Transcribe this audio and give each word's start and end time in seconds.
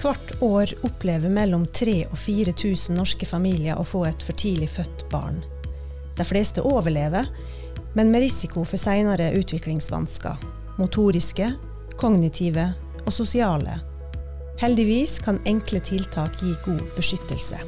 Hvert 0.00 0.30
år 0.40 0.70
opplever 0.86 1.28
mellom 1.28 1.66
3000 1.66 2.08
og 2.08 2.18
4000 2.18 2.96
norske 2.96 3.26
familier 3.28 3.76
å 3.76 3.84
få 3.84 4.06
et 4.08 4.22
for 4.24 4.32
tidlig 4.32 4.70
født 4.72 5.02
barn. 5.12 5.42
De 6.16 6.24
fleste 6.24 6.64
overlever, 6.64 7.28
men 7.92 8.08
med 8.12 8.24
risiko 8.24 8.64
for 8.64 8.80
senere 8.80 9.28
utviklingsvansker. 9.36 10.40
Motoriske, 10.80 11.50
kognitive 12.00 12.70
og 13.04 13.12
sosiale. 13.12 13.76
Heldigvis 14.60 15.18
kan 15.24 15.40
enkle 15.48 15.82
tiltak 15.84 16.40
gi 16.40 16.54
god 16.64 16.80
beskyttelse. 16.96 17.60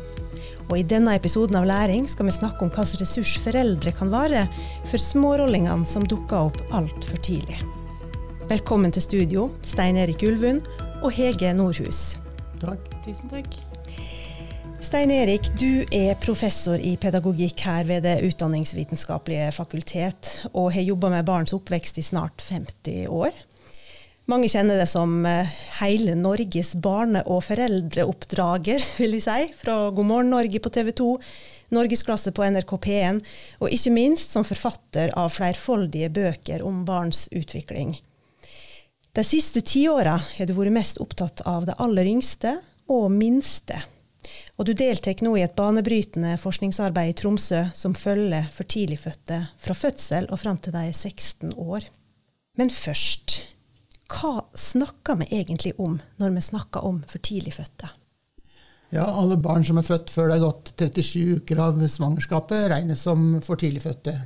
Og 0.71 0.79
I 0.79 0.87
denne 0.89 1.19
episoden 1.19 1.59
av 1.61 1.69
Læring 1.69 2.09
skal 2.09 2.31
vi 2.31 2.37
snakke 2.39 2.65
om 2.65 2.73
hvilken 2.73 3.03
ressurs 3.03 3.35
foreldre 3.45 3.93
kan 3.99 4.13
være 4.13 4.47
for 4.89 4.97
smårollingene 5.01 5.85
som 5.89 6.09
dukker 6.09 6.49
opp 6.49 6.61
altfor 6.73 7.21
tidlig. 7.21 7.61
Velkommen 8.49 8.93
til 8.93 9.05
studio, 9.05 9.47
Stein 9.69 10.01
Erik 10.01 10.25
Ulvund 10.25 10.65
og 11.03 11.13
Hege 11.13 11.53
Nordhus. 11.57 12.22
Takk. 12.63 12.91
Tusen 13.05 13.31
takk. 13.33 13.57
Stein 14.83 15.13
Erik, 15.15 15.47
du 15.59 15.85
er 15.95 16.17
professor 16.23 16.79
i 16.79 16.97
pedagogikk 16.99 17.63
her 17.67 17.87
ved 17.87 18.03
Det 18.03 18.17
utdanningsvitenskapelige 18.27 19.53
fakultet, 19.55 20.31
og 20.53 20.73
har 20.75 20.83
jobba 20.87 21.11
med 21.13 21.27
barns 21.27 21.55
oppvekst 21.55 21.99
i 22.03 22.07
snart 22.07 22.43
50 22.43 23.07
år. 23.07 23.31
Mange 24.31 24.51
kjenner 24.51 24.79
det 24.79 24.89
som 24.91 25.25
eh, 25.27 25.51
hele 25.81 26.15
Norges 26.19 26.77
barne- 26.79 27.25
og 27.27 27.43
foreldreoppdrager, 27.49 28.85
vil 29.01 29.19
jeg 29.19 29.27
si. 29.27 29.49
Fra 29.63 29.91
God 29.91 30.11
morgen 30.11 30.31
Norge 30.35 30.63
på 30.63 30.71
TV 30.75 30.93
2, 30.99 31.09
Norgesklasse 31.75 32.35
på 32.35 32.47
NRK 32.47 32.77
P1, 32.87 33.21
og 33.63 33.75
ikke 33.75 33.95
minst 33.95 34.35
som 34.35 34.47
forfatter 34.47 35.15
av 35.19 35.33
flerfoldige 35.35 36.11
bøker 36.15 36.63
om 36.67 36.85
barns 36.87 37.27
utvikling. 37.35 37.97
De 39.13 39.25
siste 39.25 39.61
tiåra 39.61 40.15
har 40.25 40.47
du 40.49 40.55
vært 40.57 40.73
mest 40.73 40.97
opptatt 41.05 41.43
av 41.45 41.67
det 41.69 41.75
aller 41.85 42.09
yngste 42.09 42.55
og 42.89 43.11
minste. 43.13 43.77
Og 44.57 44.65
du 44.65 44.73
deltar 44.73 45.21
nå 45.21 45.35
i 45.37 45.43
et 45.45 45.53
banebrytende 45.53 46.39
forskningsarbeid 46.41 47.13
i 47.13 47.17
Tromsø 47.21 47.67
som 47.77 47.93
følger 47.93 48.49
for 48.57 48.65
tidligfødte 48.65 49.43
fra 49.61 49.77
fødsel 49.77 50.31
og 50.31 50.41
fram 50.41 50.57
til 50.65 50.73
de 50.73 50.87
er 50.89 50.97
16 50.97 51.53
år. 51.61 51.85
Men 52.57 52.73
først, 52.73 53.43
hva 54.09 54.47
snakker 54.57 55.21
vi 55.21 55.29
egentlig 55.43 55.75
om 55.77 55.99
når 56.17 56.33
vi 56.39 56.49
snakker 56.49 56.89
om 56.89 57.05
for 57.05 57.21
tidligfødte? 57.21 57.93
Ja, 58.97 59.05
alle 59.05 59.37
barn 59.37 59.65
som 59.65 59.77
er 59.77 59.89
født 59.89 60.09
før 60.13 60.33
det 60.33 60.39
er 60.39 60.47
gått 60.47 60.73
37 60.81 61.43
uker 61.43 61.61
av 61.61 61.85
svangerskapet, 61.85 62.71
regnes 62.73 63.05
som 63.05 63.43
for 63.45 63.61
tidligfødte. 63.61 64.23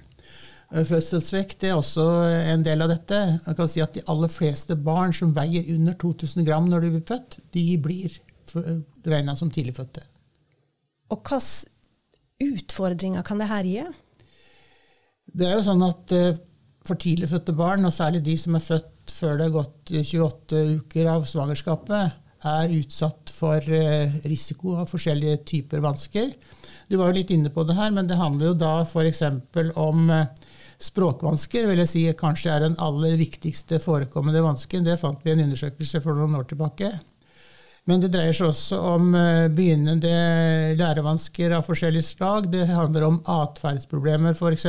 Eh, 0.75 0.83
fødselsvekt 0.86 1.64
er 1.64 1.77
også 1.77 2.05
en 2.53 2.64
del 2.67 2.83
av 2.83 2.91
dette. 2.91 3.20
Man 3.47 3.59
kan 3.59 3.70
si 3.70 3.83
at 3.84 3.95
De 3.95 4.03
aller 4.11 4.33
fleste 4.33 4.77
barn 4.77 5.14
som 5.14 5.34
veier 5.34 5.69
under 5.75 5.95
2000 5.95 6.47
gram 6.47 6.67
når 6.70 6.86
de 6.86 6.91
blir 6.97 7.06
født, 7.06 7.39
de 7.55 7.67
blir 7.78 8.19
regna 9.06 9.36
som 9.36 9.50
tidligfødte. 9.50 10.03
Og 11.11 11.23
hvilke 11.23 11.70
utfordringer 12.42 13.23
kan 13.23 13.39
det 13.39 13.48
her 13.50 13.64
gi? 13.64 13.86
Det 15.27 15.47
er 15.47 15.56
jo 15.58 15.64
sånn 15.67 15.86
at 15.86 16.12
eh, 16.14 16.42
For 16.86 16.95
tidligfødte 17.03 17.51
barn, 17.51 17.83
og 17.83 17.91
særlig 17.91 18.20
de 18.23 18.36
som 18.39 18.55
er 18.55 18.62
født 18.62 19.11
før 19.11 19.33
det 19.39 19.48
har 19.48 19.55
gått 19.56 19.91
28 19.91 20.61
uker 20.78 21.08
av 21.11 21.25
svangerskapet, 21.27 22.12
er 22.47 22.75
utsatt 22.77 23.33
for 23.34 23.58
eh, 23.75 24.14
risiko 24.23 24.77
av 24.78 24.86
forskjellige 24.92 25.41
typer 25.51 25.83
vansker. 25.83 26.30
Du 26.86 26.95
var 27.01 27.11
jo 27.11 27.17
litt 27.19 27.33
inne 27.34 27.51
på 27.51 27.64
det 27.67 27.75
her, 27.75 27.91
men 27.91 28.06
det 28.06 28.20
handler 28.20 28.53
jo 28.53 28.61
da 28.61 28.70
f.eks. 28.84 29.25
om 29.75 30.12
Språkvansker 30.82 31.66
vil 31.70 31.80
jeg 31.80 31.91
si 31.91 32.02
kanskje 32.19 32.52
er 32.52 32.66
den 32.66 32.78
aller 32.82 33.16
viktigste 33.16 33.80
forekommende 33.80 34.42
vansken. 34.44 34.84
Det 34.84 34.98
fant 35.00 35.22
vi 35.24 35.33
i 35.33 35.36
en 35.36 35.46
undersøkelse 35.46 36.02
for 36.05 36.18
noen 36.18 36.36
år 36.36 36.48
tilbake. 36.50 36.92
Men 37.86 38.02
det 38.02 38.10
dreier 38.12 38.34
seg 38.34 38.50
også 38.50 38.80
om 38.96 39.12
eh, 39.14 39.46
begynnende 39.55 40.10
lærevansker 40.77 41.55
av 41.55 41.68
forskjellig 41.68 42.02
slag. 42.05 42.51
Det 42.52 42.67
handler 42.67 43.06
om 43.06 43.20
atferdsproblemer, 43.30 44.34
f.eks. 44.34 44.67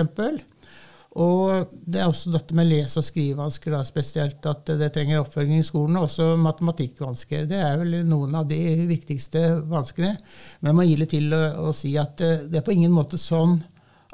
Og 1.17 1.71
det 1.89 2.01
er 2.01 2.11
også 2.11 2.29
dette 2.29 2.53
med 2.53 2.69
lese- 2.69 3.01
og 3.01 3.07
skrivevansker 3.07 3.73
da, 3.73 3.79
spesielt, 3.87 4.45
at 4.45 4.69
det 4.77 4.91
trenger 4.93 5.23
oppfølging 5.23 5.63
i 5.63 5.65
skolen. 5.65 5.97
Og 5.97 6.05
også 6.11 6.35
matematikkvansker. 6.43 7.47
Det 7.49 7.57
er 7.57 7.79
vel 7.81 8.03
noen 8.05 8.37
av 8.37 8.45
de 8.51 8.59
viktigste 8.85 9.41
vanskene. 9.65 10.13
Men 10.61 10.71
jeg 10.71 10.77
må 10.77 10.85
gi 10.85 10.99
litt 11.01 11.13
til 11.15 11.33
å, 11.33 11.41
å 11.67 11.73
si 11.75 11.95
at 11.97 12.21
eh, 12.21 12.45
det 12.45 12.61
er 12.61 12.67
på 12.69 12.77
ingen 12.77 12.93
måte 12.93 13.17
sånn 13.19 13.57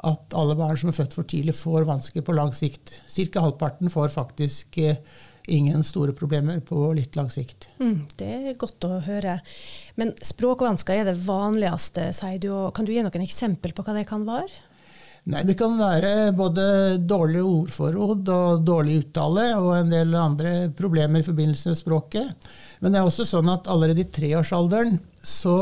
at 0.04 0.34
alle 0.36 0.56
barn 0.58 0.78
som 0.80 0.90
er 0.90 0.96
født 0.96 1.16
for 1.16 1.28
tidlig, 1.28 1.56
får 1.58 1.86
vansker 1.88 2.24
på 2.24 2.34
lang 2.36 2.52
sikt. 2.56 2.92
Ca. 3.08 3.44
halvparten 3.44 3.92
får 3.92 4.12
faktisk 4.14 4.78
eh, 4.82 5.00
ingen 5.46 5.84
store 5.84 6.14
problemer 6.16 6.60
på 6.64 6.92
litt 6.96 7.16
lang 7.16 7.30
sikt. 7.32 7.68
Mm, 7.80 8.04
det 8.20 8.28
er 8.34 8.60
godt 8.60 8.86
å 8.88 9.00
høre. 9.04 9.38
Men 10.00 10.14
språkvansker 10.24 11.00
er 11.00 11.10
det 11.10 11.18
vanligste, 11.26 12.10
sier 12.16 12.40
du. 12.40 12.52
Kan 12.76 12.88
du 12.88 12.94
gi 12.94 13.02
noen 13.04 13.26
eksempel 13.26 13.74
på 13.76 13.84
hva 13.84 13.96
det 13.96 14.06
kan 14.08 14.24
være? 14.28 14.52
Nei, 15.24 15.40
Det 15.48 15.54
kan 15.56 15.78
være 15.80 16.34
både 16.36 16.64
dårlig 17.00 17.40
ordforråd 17.40 18.28
og 18.28 18.64
dårlig 18.66 18.98
uttale 19.06 19.46
og 19.56 19.70
en 19.78 19.94
del 19.94 20.12
andre 20.20 20.52
problemer 20.76 21.22
i 21.22 21.24
forbindelse 21.24 21.72
med 21.72 21.80
språket. 21.80 22.50
Men 22.84 22.92
det 22.92 23.00
er 23.00 23.08
også 23.08 23.24
sånn 23.28 23.48
at 23.48 23.70
allerede 23.72 24.04
i 24.04 24.10
treårsalderen 24.12 24.98
så 25.24 25.56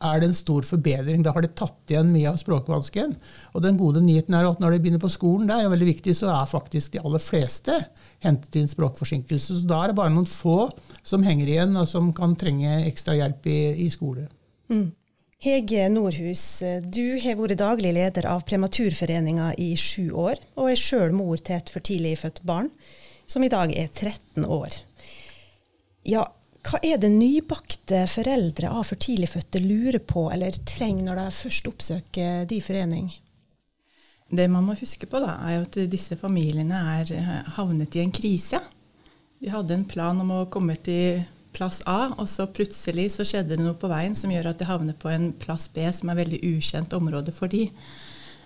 er 0.00 0.20
det 0.20 0.30
en 0.30 0.36
stor 0.36 0.66
forbedring. 0.66 1.24
Da 1.24 1.34
har 1.36 1.44
de 1.44 1.50
tatt 1.52 1.92
igjen 1.92 2.12
mye 2.14 2.30
av 2.30 2.38
språkvansken. 2.40 3.16
Og 3.54 3.64
den 3.64 3.78
gode 3.80 4.02
nyheten 4.04 4.36
er 4.36 4.48
at 4.48 4.62
når 4.62 4.74
de 4.76 4.82
begynner 4.84 5.02
på 5.02 5.12
skolen, 5.12 5.48
der, 5.50 5.64
er 5.64 5.72
veldig 5.72 5.90
viktig, 5.90 6.14
så 6.16 6.30
er 6.32 6.50
faktisk 6.50 6.94
de 6.94 7.02
aller 7.04 7.22
fleste 7.22 7.76
hentet 8.24 8.56
inn 8.60 8.70
språkforsinkelse. 8.70 9.60
Så 9.60 9.68
da 9.68 9.82
er 9.82 9.92
det 9.92 9.98
bare 10.00 10.12
noen 10.14 10.28
få 10.28 10.70
som 11.06 11.24
henger 11.26 11.52
igjen, 11.52 11.76
og 11.80 11.88
som 11.90 12.12
kan 12.16 12.36
trenge 12.38 12.82
ekstra 12.88 13.16
hjelp 13.18 13.48
i, 13.50 13.60
i 13.86 13.90
skole. 13.92 14.28
Mm. 14.72 14.90
Hege 15.40 15.86
Nordhus, 15.88 16.42
du 16.92 17.16
har 17.22 17.38
vært 17.38 17.62
daglig 17.62 17.94
leder 17.96 18.26
av 18.28 18.42
Prematurforeninga 18.48 19.54
i 19.56 19.70
sju 19.80 20.10
år, 20.12 20.42
og 20.60 20.68
er 20.68 20.80
sjøl 20.80 21.16
mor 21.16 21.40
til 21.40 21.56
et 21.56 21.72
for 21.72 21.80
tidlig 21.84 22.18
født 22.20 22.42
barn, 22.44 22.68
som 23.24 23.46
i 23.46 23.48
dag 23.52 23.72
er 23.72 23.88
13 23.88 24.44
år. 24.44 24.76
Ja, 26.04 26.26
hva 26.66 26.78
er 26.84 26.98
det 27.00 27.08
nybakte 27.14 28.02
foreldre 28.10 28.68
av 28.68 28.84
for 28.90 29.00
tidligfødte 29.00 29.62
lurer 29.64 30.00
på 30.04 30.26
eller 30.32 30.58
trenger 30.68 31.08
når 31.08 31.20
de 31.20 31.26
først 31.38 31.70
oppsøker 31.70 32.44
de 32.50 32.60
forening? 32.64 33.08
Det 34.30 34.46
man 34.52 34.66
må 34.68 34.76
huske 34.78 35.08
på, 35.10 35.18
da, 35.24 35.34
er 35.48 35.64
at 35.64 35.78
disse 35.90 36.14
familiene 36.20 36.82
er 37.00 37.08
eh, 37.16 37.30
havnet 37.56 37.96
i 37.96 38.02
en 38.04 38.12
krise. 38.14 38.60
De 39.40 39.50
hadde 39.50 39.74
en 39.74 39.88
plan 39.88 40.20
om 40.22 40.30
å 40.36 40.44
komme 40.52 40.76
til 40.78 41.24
plass 41.56 41.80
A, 41.90 42.12
og 42.14 42.28
så 42.30 42.46
plutselig 42.46 43.08
så 43.16 43.26
skjedde 43.26 43.56
det 43.56 43.64
noe 43.64 43.74
på 43.78 43.90
veien 43.90 44.14
som 44.14 44.30
gjør 44.30 44.52
at 44.52 44.60
de 44.60 44.68
havner 44.68 44.94
på 44.94 45.10
en 45.10 45.32
plass 45.40 45.66
B, 45.74 45.82
som 45.96 46.12
er 46.12 46.20
veldig 46.20 46.44
ukjent 46.46 46.94
område 46.94 47.34
for 47.34 47.50
de. 47.50 47.66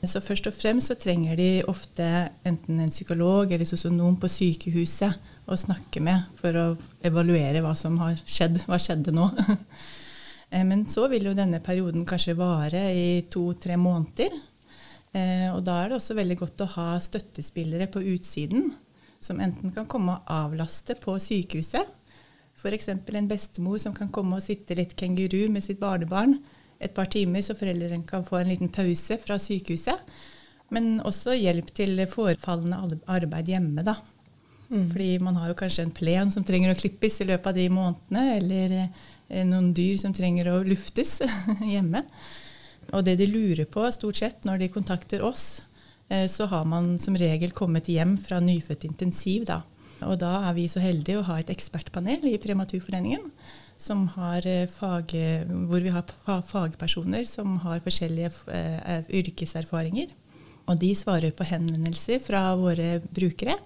Så 0.09 0.23
først 0.25 0.49
og 0.51 0.55
fremst 0.57 0.91
så 0.91 0.97
trenger 1.01 1.37
de 1.39 1.49
ofte 1.71 2.05
enten 2.47 2.81
en 2.83 2.93
psykolog 2.93 3.53
eller 3.53 3.69
sosionom 3.69 4.17
på 4.21 4.31
sykehuset 4.33 5.31
å 5.45 5.59
snakke 5.59 6.03
med 6.05 6.31
for 6.41 6.57
å 6.57 6.65
evaluere 7.05 7.63
hva 7.65 7.75
som 7.79 7.99
har 8.03 8.17
skjedd. 8.25 8.63
Hva 8.69 8.81
skjedde 8.81 9.15
nå? 9.15 9.31
Eh, 10.53 10.61
men 10.63 10.83
så 10.87 11.07
vil 11.09 11.25
jo 11.25 11.31
denne 11.35 11.57
perioden 11.65 12.05
kanskje 12.07 12.35
vare 12.37 12.83
i 12.95 13.23
to-tre 13.33 13.79
måneder. 13.81 14.35
Eh, 15.17 15.49
og 15.49 15.63
da 15.65 15.79
er 15.81 15.89
det 15.89 15.97
også 15.97 16.15
veldig 16.15 16.37
godt 16.39 16.63
å 16.63 16.69
ha 16.77 16.85
støttespillere 17.03 17.89
på 17.91 18.03
utsiden 18.13 18.69
som 19.25 19.41
enten 19.41 19.73
kan 19.75 19.89
komme 19.91 20.19
og 20.19 20.31
avlaste 20.31 20.95
på 21.01 21.17
sykehuset. 21.17 21.89
F.eks. 22.61 22.91
en 22.93 23.31
bestemor 23.33 23.81
som 23.83 23.97
kan 23.97 24.13
komme 24.15 24.37
og 24.37 24.45
sitte 24.45 24.77
litt 24.79 24.95
kenguru 25.01 25.49
med 25.51 25.65
sitt 25.65 25.81
barnebarn 25.81 26.37
et 26.83 26.95
par 26.95 27.11
timer, 27.13 27.43
så 27.45 27.57
foreldrene 27.59 28.07
kan 28.09 28.25
få 28.27 28.41
en 28.41 28.51
liten 28.53 28.73
pause 28.73 29.19
fra 29.23 29.39
sykehuset. 29.41 30.15
Men 30.75 30.99
også 31.07 31.37
hjelp 31.37 31.71
til 31.77 32.01
forefallende 32.11 33.01
arbeid 33.11 33.51
hjemme, 33.53 33.85
da. 33.87 33.99
Mm. 34.71 34.89
Fordi 34.91 35.11
man 35.23 35.37
har 35.39 35.51
jo 35.51 35.59
kanskje 35.59 35.85
en 35.85 35.95
plen 35.95 36.33
som 36.33 36.45
trenger 36.47 36.73
å 36.73 36.79
klippes 36.79 37.21
i 37.21 37.29
løpet 37.29 37.51
av 37.51 37.59
de 37.59 37.67
månedene, 37.73 38.25
eller 38.39 38.75
eh, 38.81 39.45
noen 39.47 39.71
dyr 39.77 40.01
som 40.01 40.15
trenger 40.17 40.51
å 40.51 40.63
luftes 40.67 41.21
hjemme. 41.75 42.05
Og 42.93 43.05
det 43.07 43.19
de 43.21 43.29
lurer 43.29 43.69
på 43.71 43.85
stort 43.95 44.21
sett 44.21 44.49
når 44.49 44.65
de 44.65 44.73
kontakter 44.73 45.25
oss, 45.25 45.63
eh, 46.09 46.27
så 46.31 46.49
har 46.51 46.67
man 46.69 46.95
som 46.99 47.17
regel 47.21 47.55
kommet 47.57 47.91
hjem 47.93 48.17
fra 48.21 48.41
nyfødt 48.43 48.89
intensiv. 48.89 49.47
da. 49.51 49.63
Og 50.05 50.19
da 50.21 50.41
er 50.49 50.57
vi 50.57 50.67
så 50.69 50.83
heldige 50.83 51.21
å 51.21 51.29
ha 51.29 51.39
et 51.41 51.53
ekspertpanel 51.53 52.27
i 52.33 52.41
Prematurforeningen 52.43 53.31
har 54.17 54.47
eh, 54.49 54.69
fag, 54.71 55.13
hvor 55.69 55.85
vi 55.85 55.93
har 55.93 56.43
fagpersoner 56.49 57.25
som 57.29 57.59
har 57.65 57.83
forskjellige 57.85 58.31
eh, 58.49 59.11
yrkeserfaringer. 59.21 60.15
Og 60.65 60.81
de 60.81 60.95
svarer 60.97 61.35
på 61.37 61.45
henvendelser 61.45 62.23
fra 62.25 62.55
våre 62.57 62.99
brukere. 63.05 63.59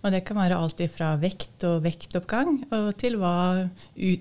Og 0.00 0.14
det 0.14 0.24
kan 0.24 0.38
være 0.40 0.56
alt 0.56 0.80
fra 0.94 1.12
vekt 1.20 1.64
og 1.68 1.82
vektoppgang 1.84 2.62
og 2.72 2.92
til 3.00 3.18
hva 3.20 3.68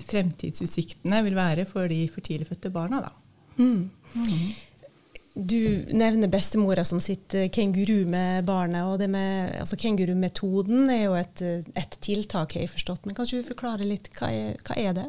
fremtidsutsiktene 0.10 1.22
vil 1.25 1.38
være 1.38 1.66
for 1.69 1.88
de 1.88 2.04
for 2.12 2.25
tidligfødte 2.25 2.72
barna. 2.74 3.06
Mm. 3.56 3.88
Mm. 4.13 4.50
Du 5.40 5.86
nevner 5.96 6.28
bestemora 6.28 6.84
som 6.84 7.00
sitter 7.00 7.48
kenguru 7.48 8.04
med 8.10 8.44
barnet. 8.46 8.84
og 8.84 9.00
det 9.00 9.07
med, 9.10 9.56
altså 9.60 9.78
Kengurumetoden 9.80 10.90
er 10.90 11.04
jo 11.06 11.16
et, 11.16 11.42
et 11.78 11.98
tiltak, 12.01 12.54
har 12.54 12.66
jeg 12.66 12.74
forstått. 12.75 13.06
Men 13.06 13.16
kan 13.16 13.25
du 13.30 13.40
forklare 13.44 13.88
litt, 13.88 14.10
hva 14.19 14.34
er, 14.36 14.60
hva 14.68 14.75
er 14.75 14.94
det? 14.98 15.07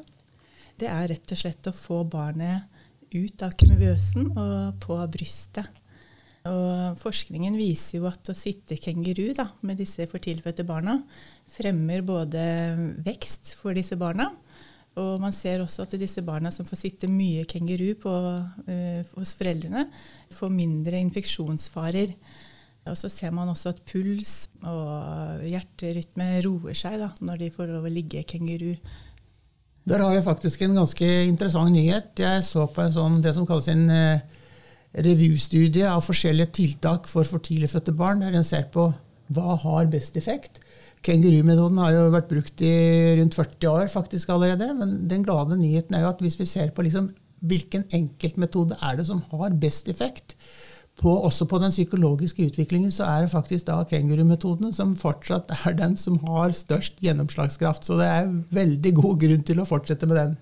Det 0.80 0.88
er 0.90 1.10
rett 1.12 1.34
og 1.34 1.40
slett 1.40 1.68
å 1.70 1.76
få 1.76 2.02
barnet 2.08 2.68
ut 3.10 3.42
av 3.42 3.54
kumøsen 3.58 4.30
og 4.32 4.80
på 4.82 4.96
brystet. 5.12 5.68
Og 6.48 6.96
forskningen 7.02 7.56
viser 7.58 7.98
jo 7.98 8.06
at 8.08 8.30
å 8.32 8.36
sitte 8.36 8.78
kenguru 8.80 9.34
da, 9.36 9.50
med 9.66 9.80
disse 9.82 10.06
fortilfødte 10.08 10.64
barna 10.64 11.02
fremmer 11.52 12.04
både 12.06 12.42
vekst 13.04 13.54
for 13.60 13.76
disse 13.76 13.98
barna, 14.00 14.30
og 14.98 15.20
man 15.22 15.34
ser 15.34 15.62
også 15.62 15.84
at 15.84 15.98
disse 16.00 16.22
barna 16.26 16.50
som 16.54 16.66
får 16.66 16.80
sitte 16.80 17.10
mye 17.10 17.44
kenguru 17.48 17.92
på, 18.00 18.10
uh, 18.10 19.02
hos 19.14 19.34
foreldrene, 19.38 19.84
får 20.34 20.50
mindre 20.54 20.98
infeksjonsfarer. 21.04 22.14
Og 22.88 22.96
så 22.96 23.10
ser 23.12 23.30
man 23.36 23.50
også 23.52 23.74
at 23.74 23.84
puls 23.86 24.48
og 24.66 25.44
hjerterytme 25.46 26.30
roer 26.46 26.78
seg 26.78 26.96
da, 27.02 27.10
når 27.20 27.44
de 27.44 27.52
får 27.54 27.70
lov 27.70 27.86
å 27.86 27.92
ligge 27.92 28.24
kenguru. 28.26 28.72
Der 29.88 30.02
har 30.04 30.14
jeg 30.14 30.26
faktisk 30.26 30.62
en 30.62 30.76
ganske 30.76 31.06
interessant 31.24 31.72
nyhet. 31.72 32.12
Jeg 32.20 32.44
så 32.44 32.66
på 32.68 32.84
sånn, 32.92 33.20
det 33.24 33.32
som 33.36 33.46
kalles 33.48 33.70
en 33.72 33.86
uh, 33.88 34.20
revystudie 35.06 35.88
av 35.88 36.04
forskjellige 36.04 36.52
tiltak 36.58 37.08
for 37.08 37.28
for 37.28 37.42
tidlig 37.44 37.70
fødte 37.72 37.94
barn, 37.96 38.20
der 38.24 38.36
en 38.36 38.46
ser 38.46 38.68
på 38.72 38.90
hva 39.30 39.56
har 39.62 39.88
best 39.90 40.18
effekt. 40.20 40.60
Kengurumetoden 41.06 41.78
har 41.80 41.94
jo 41.94 42.08
vært 42.12 42.28
brukt 42.28 42.60
i 42.60 42.74
rundt 43.16 43.36
40 43.38 43.70
år 43.70 43.92
faktisk 43.92 44.32
allerede. 44.34 44.68
Men 44.76 45.08
den 45.08 45.24
glade 45.24 45.56
nyheten 45.56 45.96
er 45.96 46.04
jo 46.04 46.12
at 46.12 46.20
hvis 46.24 46.38
vi 46.40 46.48
ser 46.50 46.74
på 46.76 46.84
liksom 46.84 47.08
hvilken 47.40 47.86
enkeltmetode 47.96 48.76
er 48.84 48.98
det 48.98 49.06
som 49.08 49.22
har 49.30 49.56
best 49.56 49.88
effekt, 49.88 50.34
på, 51.00 51.12
også 51.26 51.47
på 51.49 51.58
den 51.62 51.73
psykologiske 51.73 52.50
utviklingen, 52.50 52.93
så 52.93 53.06
er 53.08 53.25
det 53.25 53.32
faktisk 53.32 53.67
da 53.70 53.79
kengurumetodene 53.88 54.73
som 54.76 54.93
fortsatt 55.00 55.52
er 55.56 55.76
den 55.79 55.97
som 56.00 56.19
har 56.26 56.52
størst 56.56 57.00
gjennomslagskraft. 57.05 57.87
Så 57.88 57.97
det 58.00 58.08
er 58.11 58.31
veldig 58.52 58.94
god 58.99 59.20
grunn 59.25 59.44
til 59.47 59.62
å 59.62 59.69
fortsette 59.69 60.08
med 60.11 60.20
den. 60.20 60.38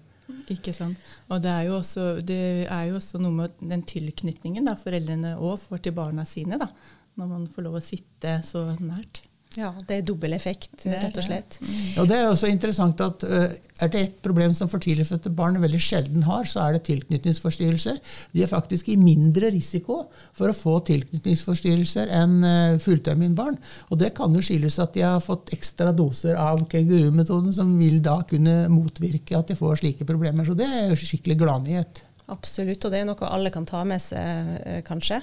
Ikke 0.53 0.75
sant. 0.77 0.99
Og 1.29 1.43
det 1.45 1.53
er 1.53 1.69
jo 1.69 1.79
også, 1.79 2.09
er 2.25 2.85
jo 2.89 2.99
også 2.99 3.21
noe 3.23 3.37
med 3.37 3.57
den 3.61 3.85
tilknytningen 3.89 4.69
da, 4.69 4.75
foreldrene 4.81 5.37
òg 5.37 5.61
får 5.63 5.85
til 5.85 5.97
barna 5.97 6.27
sine, 6.29 6.59
da, 6.61 6.71
når 7.19 7.33
man 7.35 7.49
får 7.53 7.69
lov 7.69 7.79
å 7.79 7.85
sitte 7.85 8.39
så 8.49 8.65
nært. 8.81 9.23
Ja, 9.57 9.71
det 9.89 9.97
er 9.97 10.03
dobbel 10.05 10.35
effekt, 10.37 10.85
rett 10.85 11.17
og 11.17 11.25
slett. 11.25 11.57
Ja, 11.97 12.05
det 12.07 12.19
er 12.19 12.27
også 12.29 12.51
interessant 12.53 13.01
at 13.01 13.25
uh, 13.25 13.49
Er 13.81 13.91
det 13.91 14.03
et 14.03 14.19
problem 14.23 14.53
som 14.55 14.69
for 14.69 14.83
tidligfødte 14.85 15.33
barn 15.35 15.57
veldig 15.63 15.81
sjelden 15.81 16.27
har, 16.27 16.45
så 16.51 16.67
er 16.67 16.77
det 16.77 16.85
tilknytningsforstyrrelser. 16.91 17.97
De 18.37 18.45
er 18.45 18.51
faktisk 18.51 18.91
i 18.93 18.99
mindre 19.01 19.49
risiko 19.55 20.03
for 20.37 20.53
å 20.53 20.57
få 20.57 20.77
tilknytningsforstyrrelser 20.91 22.13
enn 22.21 22.37
uh, 22.45 22.79
fullterminbarn. 22.83 23.57
Og 23.89 24.03
det 24.03 24.13
kan 24.19 24.37
jo 24.37 24.45
skyldes 24.45 24.77
at 24.85 24.93
de 24.99 25.07
har 25.07 25.25
fått 25.25 25.55
ekstra 25.57 25.95
doser 25.97 26.37
av 26.39 26.67
kengurumetoden, 26.69 27.55
som 27.57 27.73
vil 27.81 28.03
da 28.05 28.21
kunne 28.29 28.67
motvirke 28.73 29.39
at 29.39 29.49
de 29.49 29.57
får 29.59 29.81
slike 29.81 30.07
problemer. 30.09 30.45
Så 30.45 30.59
det 30.59 30.69
er 30.69 30.93
jo 30.93 31.01
skikkelig 31.01 31.41
gladnyhet. 31.41 32.05
Absolutt, 32.29 32.85
og 32.85 32.93
det 32.93 33.01
er 33.01 33.07
noe 33.09 33.29
alle 33.33 33.51
kan 33.53 33.65
ta 33.65 33.81
med 33.89 34.03
seg, 34.05 34.59
eh, 34.61 34.83
kanskje. 34.85 35.23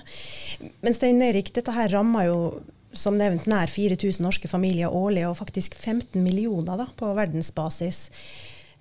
Men 0.81 0.95
Stein 0.97 1.21
Erik, 1.21 1.53
dette 1.53 1.73
her 1.75 1.91
rammer 1.93 2.25
jo 2.31 2.39
som 2.99 3.17
nevnt 3.19 3.47
nær 3.51 3.71
4000 3.71 4.23
norske 4.25 4.49
familier 4.51 4.93
årlig, 4.93 5.25
og 5.27 5.37
faktisk 5.39 5.77
15 5.77 6.19
millioner 6.23 6.79
da, 6.81 6.89
på 6.97 7.11
verdensbasis. 7.17 8.09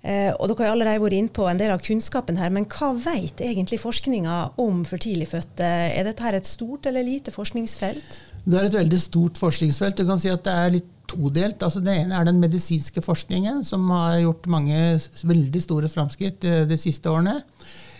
Eh, 0.05 0.31
og 0.37 0.51
Dere 0.51 0.67
har 0.67 0.75
allerede 0.75 1.01
vært 1.01 1.17
inne 1.17 1.33
på 1.33 1.47
en 1.49 1.59
del 1.59 1.73
av 1.73 1.81
kunnskapen 1.85 2.37
her, 2.37 2.51
men 2.53 2.67
hva 2.69 2.91
vet 2.93 3.41
egentlig 3.41 3.81
forskninga 3.81 4.35
om 4.61 4.83
for 4.85 5.01
tidligfødte? 5.01 5.69
Er 5.95 6.05
dette 6.05 6.25
her 6.25 6.37
et 6.37 6.49
stort 6.49 6.85
eller 6.85 7.05
lite 7.05 7.33
forskningsfelt? 7.33 8.19
Det 8.45 8.59
er 8.59 8.67
et 8.67 8.77
veldig 8.77 8.99
stort 9.01 9.39
forskningsfelt. 9.41 9.97
Du 9.97 10.05
kan 10.05 10.21
si 10.21 10.29
at 10.29 10.45
det 10.45 10.53
er 10.53 10.75
litt 10.75 10.91
todelt. 11.09 11.63
Altså 11.65 11.81
det 11.81 11.95
ene 12.03 12.19
er 12.19 12.27
den 12.27 12.41
medisinske 12.41 13.01
forskningen, 13.05 13.63
som 13.65 13.89
har 13.93 14.19
gjort 14.21 14.45
mange 14.51 14.77
veldig 15.25 15.63
store 15.63 15.89
framskritt 15.89 16.45
eh, 16.45 16.63
de 16.69 16.77
siste 16.81 17.09
årene. 17.09 17.39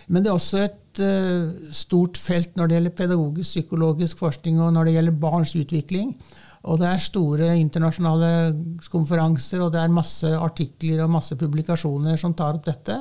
Men 0.06 0.22
det 0.22 0.30
er 0.30 0.38
også 0.38 0.62
et 0.62 1.02
uh, 1.02 1.70
stort 1.74 2.18
felt 2.20 2.56
når 2.56 2.68
det 2.68 2.78
gjelder 2.78 2.98
pedagogisk, 3.00 3.50
psykologisk 3.56 4.22
forskning 4.22 4.60
og 4.62 4.74
når 4.76 4.88
det 4.88 4.98
gjelder 4.98 5.22
barns 5.26 5.54
utvikling. 5.58 6.12
Og 6.66 6.80
det 6.80 6.88
er 6.88 7.02
store 7.02 7.52
internasjonale 7.60 8.28
konferanser, 8.90 9.60
og 9.62 9.70
det 9.74 9.84
er 9.84 9.92
masse 9.92 10.30
artikler 10.34 11.04
og 11.04 11.12
masse 11.14 11.36
publikasjoner 11.38 12.18
som 12.18 12.34
tar 12.34 12.58
opp 12.58 12.66
dette. 12.66 12.96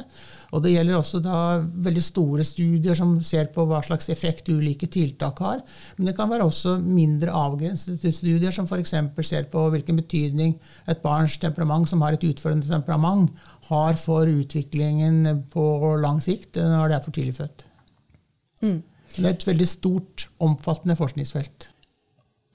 Og 0.53 0.61
det 0.63 0.75
gjelder 0.75 0.99
også 0.99 1.19
da 1.23 1.37
veldig 1.87 2.03
store 2.05 2.45
studier 2.47 2.95
som 2.97 3.17
ser 3.25 3.49
på 3.55 3.65
hva 3.67 3.81
slags 3.83 4.11
effekt 4.13 4.51
ulike 4.53 4.87
tiltak 4.91 5.41
har. 5.41 5.63
Men 5.97 6.11
det 6.11 6.15
kan 6.17 6.29
være 6.29 6.45
også 6.45 6.77
mindre 6.83 7.33
avgrensede 7.33 8.13
studier 8.13 8.53
som 8.55 8.69
f.eks. 8.69 8.93
ser 9.25 9.49
på 9.51 9.65
hvilken 9.73 9.97
betydning 9.99 10.55
et 10.87 11.01
barns 11.03 11.39
temperament, 11.41 11.89
som 11.89 12.05
har 12.05 12.15
et 12.15 12.27
utførende 12.29 12.69
temperament, 12.69 13.33
har 13.69 13.97
for 14.01 14.29
utviklingen 14.29 15.45
på 15.53 15.95
lang 16.01 16.19
sikt 16.23 16.59
når 16.61 16.91
det 16.91 16.97
er 16.97 17.05
for 17.05 17.15
tidlig 17.15 17.37
født. 17.39 17.65
Mm. 18.61 18.81
Det 19.15 19.23
er 19.23 19.31
et 19.31 19.47
veldig 19.47 19.67
stort, 19.69 20.27
omfattende 20.43 20.97
forskningsfelt. 20.99 21.69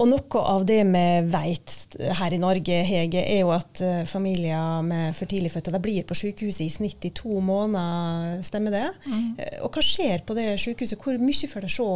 Og 0.01 0.09
noe 0.09 0.43
av 0.49 0.63
det 0.65 0.79
vi 0.89 1.07
vet 1.29 1.97
her 2.17 2.33
i 2.33 2.41
Norge, 2.41 2.77
Hege, 2.89 3.21
er 3.21 3.43
jo 3.43 3.51
at 3.53 3.83
eh, 3.85 4.07
familier 4.09 4.81
med 4.85 5.13
for 5.17 5.29
tidligfødte 5.29 5.81
blir 5.83 6.07
på 6.09 6.17
sykehuset 6.17 6.65
i 6.65 6.71
snitt 6.73 7.05
i 7.05 7.13
to 7.17 7.43
måneder. 7.45 8.41
Stemmer 8.47 8.73
det? 8.73 8.87
Mm. 9.05 9.27
Eh, 9.37 9.59
og 9.61 9.77
hva 9.77 9.85
skjer 9.85 10.25
på 10.25 10.37
det 10.39 10.47
sykehuset? 10.63 10.97
Hvor 11.05 11.21
mye 11.21 11.51
får 11.53 11.67
de 11.67 11.73
se 11.75 11.89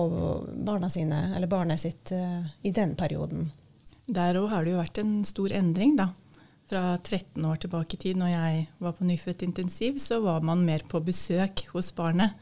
barna 0.68 0.92
sine, 0.92 1.22
eller 1.32 1.48
barnet 1.48 1.80
sitt 1.80 2.12
eh, 2.12 2.42
i 2.68 2.74
den 2.76 2.92
perioden? 3.00 3.48
Der 4.04 4.36
òg 4.36 4.50
har 4.52 4.66
det 4.66 4.74
jo 4.74 4.82
vært 4.82 5.00
en 5.00 5.16
stor 5.24 5.56
endring, 5.56 5.96
da. 5.96 6.10
Fra 6.64 6.96
13 6.96 7.44
år 7.44 7.60
tilbake 7.60 7.98
i 7.98 8.00
tid, 8.00 8.16
når 8.16 8.30
jeg 8.32 8.66
var 8.80 8.94
på 8.96 9.04
nyfødt 9.04 9.42
intensiv, 9.44 9.98
så 10.00 10.20
var 10.24 10.40
man 10.40 10.64
mer 10.64 10.84
på 10.88 11.00
besøk 11.04 11.66
hos 11.74 11.90
barnet. 11.92 12.32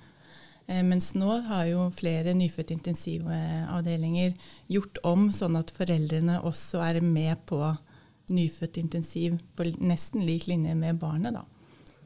Eh, 0.69 0.83
mens 0.87 1.11
nå 1.19 1.41
har 1.49 1.67
jo 1.67 1.89
flere 1.99 2.35
nyfødt 2.39 2.71
intensivavdelinger 2.77 4.37
gjort 4.71 5.01
om 5.07 5.27
sånn 5.35 5.59
at 5.59 5.73
foreldrene 5.75 6.39
også 6.47 6.85
er 6.87 7.01
med 7.03 7.43
på 7.51 7.59
nyfødt 8.33 8.79
intensiv 8.79 9.41
på 9.59 9.67
nesten 9.83 10.23
lik 10.27 10.47
linje 10.47 10.77
med 10.79 11.01
barnet. 11.03 11.35
da. 11.35 11.43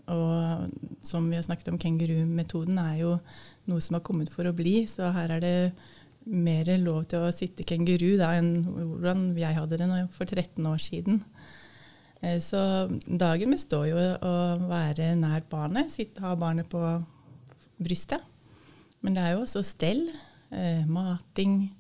Og 0.07 0.73
som 1.03 1.29
vi 1.29 1.37
har 1.37 1.45
snakket 1.45 1.69
om, 1.73 1.79
kengurumetoden 1.83 2.79
er 2.79 2.97
jo 3.03 3.13
noe 3.67 3.83
som 3.83 3.99
har 3.99 4.07
kommet 4.07 4.31
for 4.33 4.47
å 4.47 4.55
bli. 4.57 4.87
Så 4.87 5.11
her 5.13 5.37
er 5.37 5.43
det 5.43 5.57
mer 6.27 6.71
lov 6.83 7.05
til 7.11 7.27
å 7.27 7.35
sitte 7.35 7.67
kenguru 7.67 8.17
da, 8.19 8.33
enn 8.39 8.65
hvordan 8.67 9.29
jeg 9.39 9.59
hadde 9.59 9.79
det 9.79 10.07
for 10.17 10.27
13 10.27 10.67
år 10.67 10.83
siden. 10.83 11.21
Eh, 12.21 12.39
så 12.41 12.61
dagen 13.07 13.55
består 13.55 13.89
jo 13.91 13.99
å 13.99 14.35
være 14.69 15.13
nær 15.19 15.45
barnet, 15.51 15.93
sitte, 15.93 16.23
ha 16.25 16.35
barnet 16.39 16.69
på 16.73 16.81
brystet. 17.83 18.25
Men 19.05 19.17
det 19.17 19.25
er 19.25 19.35
jo 19.35 19.45
også 19.45 19.63
stell, 19.67 20.09
eh, 20.51 20.85
mating, 20.89 21.75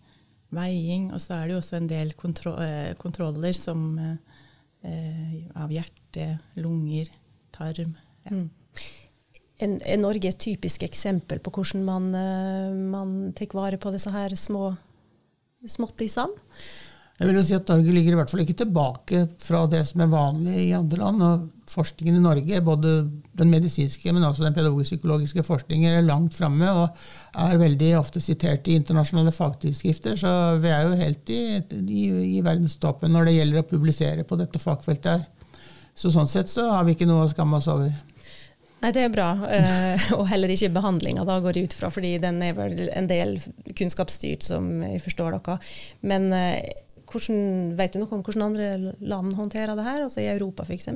veiing, 0.54 1.10
og 1.12 1.20
så 1.20 1.38
er 1.38 1.46
det 1.46 1.56
jo 1.56 1.62
også 1.62 1.78
en 1.80 1.90
del 1.90 2.12
kontro 2.14 2.54
eh, 2.62 2.94
kontroller 2.94 3.56
som 3.56 3.98
av 4.86 5.72
hjerte, 5.72 6.36
lunger, 6.62 7.08
tarm. 7.50 7.96
Ja. 8.22 8.36
Mm. 8.36 8.44
Er 9.58 9.96
Norge 9.98 10.28
et 10.28 10.38
typisk 10.38 10.84
eksempel 10.86 11.40
på 11.42 11.50
hvordan 11.50 11.82
man, 11.82 12.06
man 12.92 13.16
tar 13.34 13.50
vare 13.56 13.80
på 13.82 13.90
disse 13.90 14.12
her 14.14 14.36
små 14.38 14.76
småttisene? 15.66 16.38
Jeg 17.16 17.30
vil 17.30 17.38
jo 17.38 17.42
si 17.48 17.54
at 17.56 17.70
Norge 17.72 17.92
ligger 17.96 18.12
i 18.12 18.16
hvert 18.18 18.28
fall 18.28 18.42
ikke 18.42 18.58
tilbake 18.60 19.22
fra 19.40 19.62
det 19.72 19.80
som 19.88 20.02
er 20.04 20.10
vanlig 20.12 20.56
i 20.66 20.74
andre 20.76 20.98
land. 21.00 21.22
og 21.24 21.46
Forskningen 21.66 22.18
i 22.18 22.22
Norge, 22.22 22.60
både 22.62 22.90
den 23.40 23.50
medisinske, 23.50 24.12
men 24.12 24.24
også 24.24 24.44
den 24.44 24.56
pedagogisk-psykologiske 24.56 25.44
forskningen, 25.46 25.96
er 25.96 26.04
langt 26.04 26.36
framme 26.36 26.68
og 26.68 27.00
er 27.46 27.62
veldig 27.62 27.88
ofte 27.98 28.20
sitert 28.20 28.68
i 28.68 28.76
internasjonale 28.76 29.32
fagtidsskrifter. 29.32 30.20
Så 30.20 30.34
vi 30.60 30.70
er 30.70 30.84
jo 30.84 31.00
helt 31.00 31.32
i, 31.32 31.40
i, 31.80 32.04
i 32.36 32.44
verdenstoppen 32.44 33.16
når 33.16 33.30
det 33.30 33.38
gjelder 33.38 33.64
å 33.64 33.70
publisere 33.72 34.28
på 34.28 34.38
dette 34.40 34.60
fagfeltet. 34.60 35.16
her. 35.16 35.56
Så 35.96 36.12
sånn 36.12 36.28
sett 36.28 36.52
så 36.52 36.68
har 36.74 36.84
vi 36.84 36.92
ikke 36.92 37.08
noe 37.08 37.24
å 37.24 37.32
skamme 37.32 37.56
oss 37.56 37.72
over. 37.72 37.94
Nei, 38.84 38.92
det 38.92 39.06
er 39.06 39.12
bra. 39.12 39.30
Eh, 39.48 40.10
og 40.18 40.26
heller 40.28 40.52
ikke 40.52 40.74
behandlinga, 40.74 41.24
da 41.24 41.40
går 41.40 41.56
jeg 41.56 41.70
ut 41.70 41.76
fra, 41.78 41.88
fordi 41.90 42.18
den 42.20 42.42
er 42.44 42.56
vel 42.58 42.90
en 42.92 43.08
del 43.08 43.38
kunnskapsstyrt, 43.72 44.44
som 44.44 44.68
jeg 44.84 45.00
forstår 45.02 45.38
dere. 45.38 45.56
Men 46.04 46.28
eh, 46.36 46.74
hvordan, 47.06 47.40
vet 47.78 47.94
du 47.94 48.02
noe 48.02 48.18
om 48.18 48.22
hvordan 48.26 48.46
andre 48.48 48.94
land 49.00 49.34
håndterer 49.38 49.76
det 49.78 49.86
her, 49.86 50.04
altså 50.06 50.22
i 50.22 50.30
Europa 50.32 50.66
f.eks.? 50.66 50.88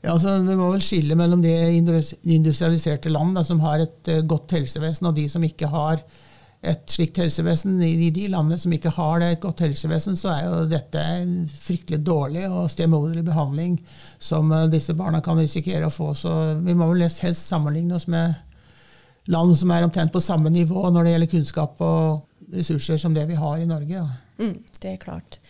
Ja, 0.00 0.14
altså, 0.14 0.38
det 0.44 0.56
må 0.56 0.70
vel 0.72 0.84
skille 0.84 1.16
mellom 1.18 1.42
de 1.44 1.52
industrialiserte 1.76 3.12
land 3.12 3.36
da, 3.36 3.44
som 3.44 3.60
har 3.64 3.84
et 3.84 4.10
uh, 4.12 4.22
godt 4.24 4.56
helsevesen, 4.56 5.10
og 5.10 5.16
de 5.18 5.26
som 5.28 5.44
ikke 5.44 5.68
har 5.72 6.00
et 6.60 6.92
slikt 6.92 7.16
helsevesen. 7.20 7.78
I, 7.84 8.10
de 8.12 8.26
landene 8.32 8.58
som 8.60 8.72
ikke 8.72 8.92
har 8.96 9.20
det, 9.20 9.30
et 9.32 9.42
godt 9.44 9.62
helsevesen, 9.64 10.16
så 10.20 10.32
er 10.34 10.46
jo 10.46 10.62
dette 10.68 11.00
en 11.00 11.34
fryktelig 11.48 12.00
dårlig 12.04 12.46
og 12.48 12.70
stemoderlig 12.72 13.24
behandling 13.28 13.78
som 14.20 14.52
uh, 14.52 14.68
disse 14.72 14.96
barna 14.96 15.22
kan 15.24 15.40
risikere 15.40 15.88
å 15.88 15.94
få. 15.94 16.14
Så 16.16 16.36
vi 16.64 16.76
må 16.76 16.88
vel 16.92 17.04
helst 17.08 17.48
sammenligne 17.48 17.96
oss 17.96 18.08
med 18.08 18.36
land 19.30 19.52
som 19.58 19.72
er 19.72 19.84
omtrent 19.84 20.12
på 20.12 20.22
samme 20.24 20.52
nivå 20.52 20.88
når 20.88 21.04
det 21.04 21.14
gjelder 21.14 21.32
kunnskap 21.34 21.82
og 21.84 22.29
ressurser 22.52 22.98
som 23.00 23.14
det 23.14 23.26
vi 23.30 23.38
har 23.38 23.58
i 23.58 23.68
Norge. 23.68 24.02
Da. 24.04 24.44
Mm, 24.44 24.56
det 24.80 24.94
er 24.94 25.02
klart. 25.02 25.40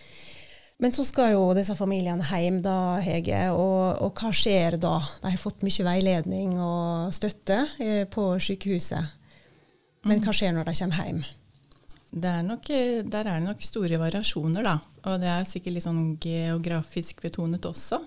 Men 0.80 0.92
så 0.96 1.04
skal 1.04 1.34
jo 1.34 1.42
disse 1.56 1.74
familiene 1.76 2.24
hjem, 2.24 2.62
da, 2.64 3.00
Hege. 3.04 3.42
Og, 3.52 4.00
og, 4.00 4.14
hva 4.16 4.32
skjer 4.32 4.78
da? 4.80 4.96
De 5.20 5.32
har 5.34 5.40
fått 5.40 5.64
mye 5.66 5.84
veiledning 5.84 6.54
og 6.56 7.12
støtte 7.12 7.66
eh, 7.82 8.06
på 8.08 8.32
sykehuset. 8.40 9.18
Men 10.08 10.24
hva 10.24 10.32
skjer 10.32 10.56
når 10.56 10.70
de 10.70 10.76
kommer 10.80 11.04
hjem? 11.04 11.20
Er 12.10 12.40
nok, 12.42 12.66
der 12.66 13.20
er 13.20 13.36
det 13.36 13.44
nok 13.44 13.60
store 13.62 14.00
variasjoner, 14.00 14.64
da. 14.66 14.78
Og 15.06 15.20
det 15.22 15.28
er 15.30 15.44
sikkert 15.46 15.76
litt 15.76 15.84
sånn 15.84 16.16
geografisk 16.22 17.20
betonet 17.22 17.68
også. 17.68 18.00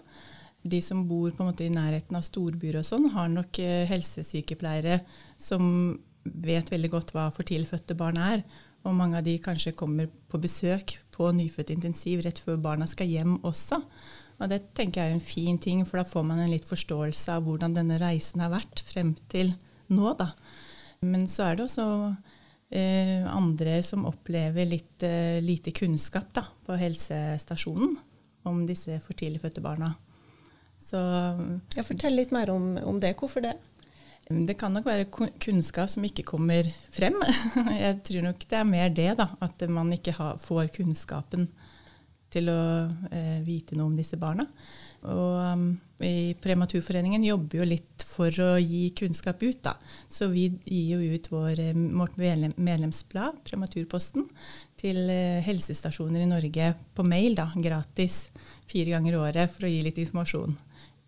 De 0.63 0.81
som 0.83 1.05
bor 1.07 1.29
på 1.31 1.43
en 1.43 1.51
måte 1.51 1.67
i 1.67 1.71
nærheten 1.71 2.17
av 2.17 2.25
storbyer 2.25 2.81
og 2.81 2.88
sånn, 2.88 3.09
har 3.13 3.29
nok 3.31 3.62
eh, 3.62 3.85
helsesykepleiere 3.88 5.03
som 5.39 5.63
vet 6.23 6.71
veldig 6.71 6.91
godt 6.91 7.13
hva 7.13 7.29
for 7.35 7.47
tilfødte 7.47 7.95
barn 8.00 8.17
er. 8.17 8.43
Og 8.83 8.95
mange 8.97 9.19
av 9.19 9.25
de 9.25 9.37
kanskje 9.39 9.75
kommer 9.79 10.09
på 10.29 10.39
besøk 10.43 10.97
på 11.13 11.29
nyfødt 11.35 11.71
intensiv 11.71 12.23
rett 12.25 12.41
før 12.43 12.59
barna 12.61 12.87
skal 12.89 13.07
hjem 13.07 13.37
også. 13.45 13.79
Og 14.41 14.49
det 14.51 14.59
tenker 14.75 15.01
jeg 15.03 15.13
er 15.13 15.17
en 15.17 15.23
fin 15.23 15.59
ting, 15.61 15.83
for 15.87 16.01
da 16.01 16.07
får 16.07 16.25
man 16.27 16.41
en 16.43 16.51
litt 16.51 16.67
forståelse 16.67 17.37
av 17.37 17.45
hvordan 17.47 17.77
denne 17.77 17.99
reisen 18.01 18.43
har 18.43 18.51
vært 18.51 18.83
frem 18.87 19.13
til 19.31 19.53
nå, 19.93 20.13
da. 20.19 20.31
Men 21.03 21.27
så 21.31 21.47
er 21.47 21.57
det 21.57 21.67
også 21.67 21.85
eh, 22.73 23.23
andre 23.29 23.77
som 23.85 24.07
opplever 24.09 24.67
litt 24.67 25.05
eh, 25.05 25.39
lite 25.43 25.73
kunnskap 25.75 26.31
da, 26.35 26.47
på 26.65 26.79
helsestasjonen 26.79 27.95
om 28.49 28.65
disse 28.67 28.97
for 29.03 29.15
tidlig 29.19 29.43
fødte 29.43 29.63
barna. 29.63 29.93
Så, 30.83 30.99
ja, 31.77 31.83
Fortell 31.85 32.17
litt 32.17 32.33
mer 32.35 32.51
om, 32.51 32.73
om, 32.83 32.99
det. 32.99 33.13
Hvorfor 33.19 33.43
det? 33.45 33.55
Det 34.30 34.56
kan 34.56 34.72
nok 34.72 34.86
være 34.88 35.10
kunnskap 35.44 35.92
som 35.92 36.06
ikke 36.08 36.24
kommer 36.27 36.68
frem. 36.96 37.18
Jeg 37.84 38.00
tror 38.08 38.30
nok 38.30 38.46
det 38.48 38.60
er 38.60 38.70
mer 38.70 38.94
det, 38.96 39.12
da. 39.20 39.27
At 39.44 39.65
man 39.68 39.92
ikke 39.96 40.15
har, 40.15 40.39
får 40.42 40.72
kunnskapen 40.77 41.50
til 42.34 42.50
å 42.50 42.62
eh, 43.12 43.39
vite 43.46 43.77
noe 43.77 43.92
om 43.92 43.98
disse 43.98 44.18
barna. 44.18 44.46
Og 45.03 45.36
um, 45.36 45.65
i 46.03 46.34
Prematurforeningen 46.39 47.25
jobber 47.27 47.60
jo 47.60 47.68
litt 47.68 48.06
for 48.08 48.32
å 48.39 48.56
gi 48.62 48.86
kunnskap 48.96 49.44
ut, 49.44 49.60
da. 49.65 49.75
Så 50.08 50.30
vi 50.32 50.48
gir 50.63 50.96
jo 50.96 51.18
ut 51.18 51.30
vår, 51.32 51.60
eh, 51.60 51.82
vårt 52.00 52.15
medlemsblad, 52.18 53.42
Prematurposten, 53.46 54.30
til 54.80 55.03
eh, 55.12 55.44
helsestasjoner 55.46 56.24
i 56.24 56.30
Norge 56.32 56.74
på 56.96 57.06
mail, 57.08 57.36
da, 57.39 57.50
gratis. 57.60 58.30
Fire 58.72 58.96
ganger 58.96 59.18
i 59.18 59.22
året 59.27 59.53
for 59.53 59.68
å 59.68 59.74
gi 59.74 59.84
litt 59.86 60.00
informasjon 60.01 60.56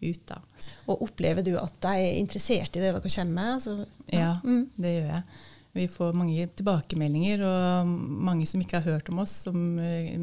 ut. 0.04 0.26
da. 0.28 0.42
Og 0.86 1.04
Opplever 1.08 1.46
du 1.46 1.56
at 1.60 1.76
de 1.84 1.98
er 2.06 2.20
interessert 2.20 2.78
i 2.78 2.84
det 2.84 2.94
dere 2.94 3.02
kommer 3.02 3.36
med? 3.36 3.52
Altså, 3.58 3.76
ja, 4.10 4.20
ja 4.20 4.32
mm. 4.44 4.64
det 4.76 4.96
gjør 4.96 5.12
jeg. 5.16 5.28
Vi 5.76 5.90
får 5.92 6.14
mange 6.16 6.46
tilbakemeldinger, 6.56 7.42
og 7.44 7.90
mange 8.24 8.46
som 8.48 8.62
ikke 8.64 8.80
har 8.80 8.94
hørt 8.94 9.10
om 9.12 9.18
oss, 9.26 9.34
som 9.44 9.58
eh, 9.84 10.14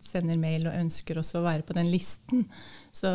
sender 0.00 0.38
mail 0.40 0.64
og 0.70 0.78
ønsker 0.78 1.20
også 1.20 1.42
å 1.42 1.44
være 1.44 1.66
på 1.68 1.76
den 1.76 1.90
listen. 1.92 2.46
Så 2.96 3.10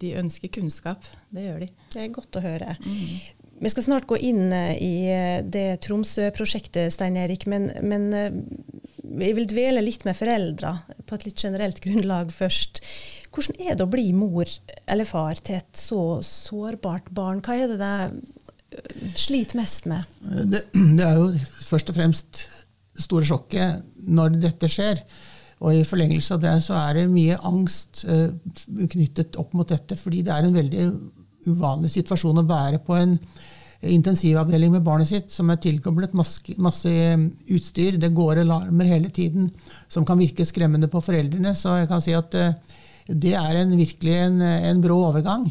de 0.00 0.14
ønsker 0.16 0.48
kunnskap. 0.54 1.04
Det 1.28 1.44
gjør 1.44 1.66
de. 1.66 1.68
Det 1.92 2.00
er 2.06 2.14
godt 2.16 2.40
å 2.40 2.44
høre. 2.46 2.78
Mm. 2.80 3.60
Vi 3.60 3.72
skal 3.74 3.84
snart 3.90 4.08
gå 4.08 4.16
inn 4.24 4.54
eh, 4.56 4.72
i 4.80 4.94
eh, 5.12 5.44
det 5.44 5.82
Tromsø-prosjektet, 5.84 6.94
Stein 6.96 7.20
Erik. 7.20 7.44
Men, 7.44 7.74
men 7.84 8.08
jeg 8.16 9.36
vil 9.36 9.52
dvele 9.52 9.84
litt 9.84 10.08
med 10.08 10.16
foreldra 10.16 10.78
på 11.04 11.18
et 11.18 11.28
litt 11.28 11.44
generelt 11.44 11.84
grunnlag 11.84 12.32
først. 12.32 12.80
Hvordan 13.38 13.60
er 13.62 13.76
det 13.78 13.84
å 13.86 13.90
bli 13.90 14.08
mor 14.16 14.50
eller 14.90 15.06
far 15.06 15.38
til 15.38 15.60
et 15.60 15.78
så 15.78 16.18
sårbart 16.26 17.12
barn? 17.14 17.38
Hva 17.44 17.54
er 17.54 17.70
det 17.70 17.78
det 17.78 19.14
sliter 19.14 19.60
mest 19.60 19.86
med? 19.86 20.08
Det, 20.18 20.64
det, 20.74 21.04
er 21.04 21.20
jo 21.20 21.28
først 21.68 21.92
og 21.92 21.98
fremst 22.00 22.40
det 22.98 23.04
store 23.04 23.28
sjokket 23.28 24.08
når 24.10 24.40
dette 24.42 24.70
skjer. 24.72 25.04
Og 25.62 25.74
i 25.74 25.84
forlengelse 25.86 26.34
av 26.34 26.42
det 26.42 26.56
så 26.66 26.74
er 26.80 26.98
det 26.98 27.12
mye 27.12 27.38
angst 27.46 28.02
uh, 28.10 28.26
knyttet 28.90 29.38
opp 29.38 29.54
mot 29.58 29.70
dette, 29.70 29.94
fordi 29.98 30.24
det 30.26 30.34
er 30.34 30.48
en 30.48 30.58
veldig 30.58 30.88
uvanlig 31.48 31.92
situasjon 31.94 32.42
å 32.42 32.48
være 32.48 32.82
på 32.82 32.96
en 32.98 33.14
intensivavdeling 33.78 34.72
med 34.74 34.82
barnet 34.82 35.06
sitt 35.06 35.30
som 35.30 35.50
er 35.54 35.60
tilkoblet 35.62 36.16
masse, 36.18 36.42
masse 36.58 36.90
utstyr. 37.54 38.00
Det 38.02 38.10
går 38.14 38.42
alarmer 38.42 38.90
hele 38.90 39.14
tiden 39.14 39.52
som 39.86 40.06
kan 40.06 40.18
virke 40.18 40.46
skremmende 40.46 40.90
på 40.90 41.02
foreldrene. 41.06 41.54
Så 41.54 41.76
jeg 41.78 41.90
kan 41.90 42.02
si 42.02 42.18
at 42.18 42.34
uh, 42.34 42.77
det 43.08 43.34
er 43.40 43.60
en, 43.62 43.74
virkelig 43.78 44.14
en, 44.20 44.40
en 44.42 44.80
brå 44.84 44.98
overgang. 45.08 45.46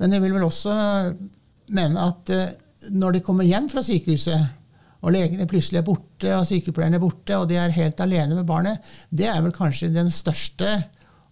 Men 0.00 0.12
jeg 0.12 0.24
vil 0.24 0.36
vel 0.36 0.46
også 0.48 0.74
mene 1.76 2.06
at 2.10 2.32
eh, 2.34 2.54
når 2.94 3.16
de 3.16 3.24
kommer 3.26 3.46
hjem 3.46 3.68
fra 3.70 3.82
sykehuset, 3.86 4.52
og 5.06 5.12
legene 5.14 5.46
plutselig 5.46 5.80
er 5.82 5.86
borte, 5.86 6.30
og 6.34 6.46
sykepleierne 6.48 6.98
er 6.98 7.02
borte, 7.02 7.36
og 7.38 7.48
de 7.50 7.58
er 7.60 7.74
helt 7.76 8.00
alene 8.02 8.38
med 8.38 8.46
barnet, 8.48 8.82
det 9.14 9.28
er 9.30 9.42
vel 9.44 9.54
kanskje 9.54 9.92
den 9.94 10.10
største 10.10 10.70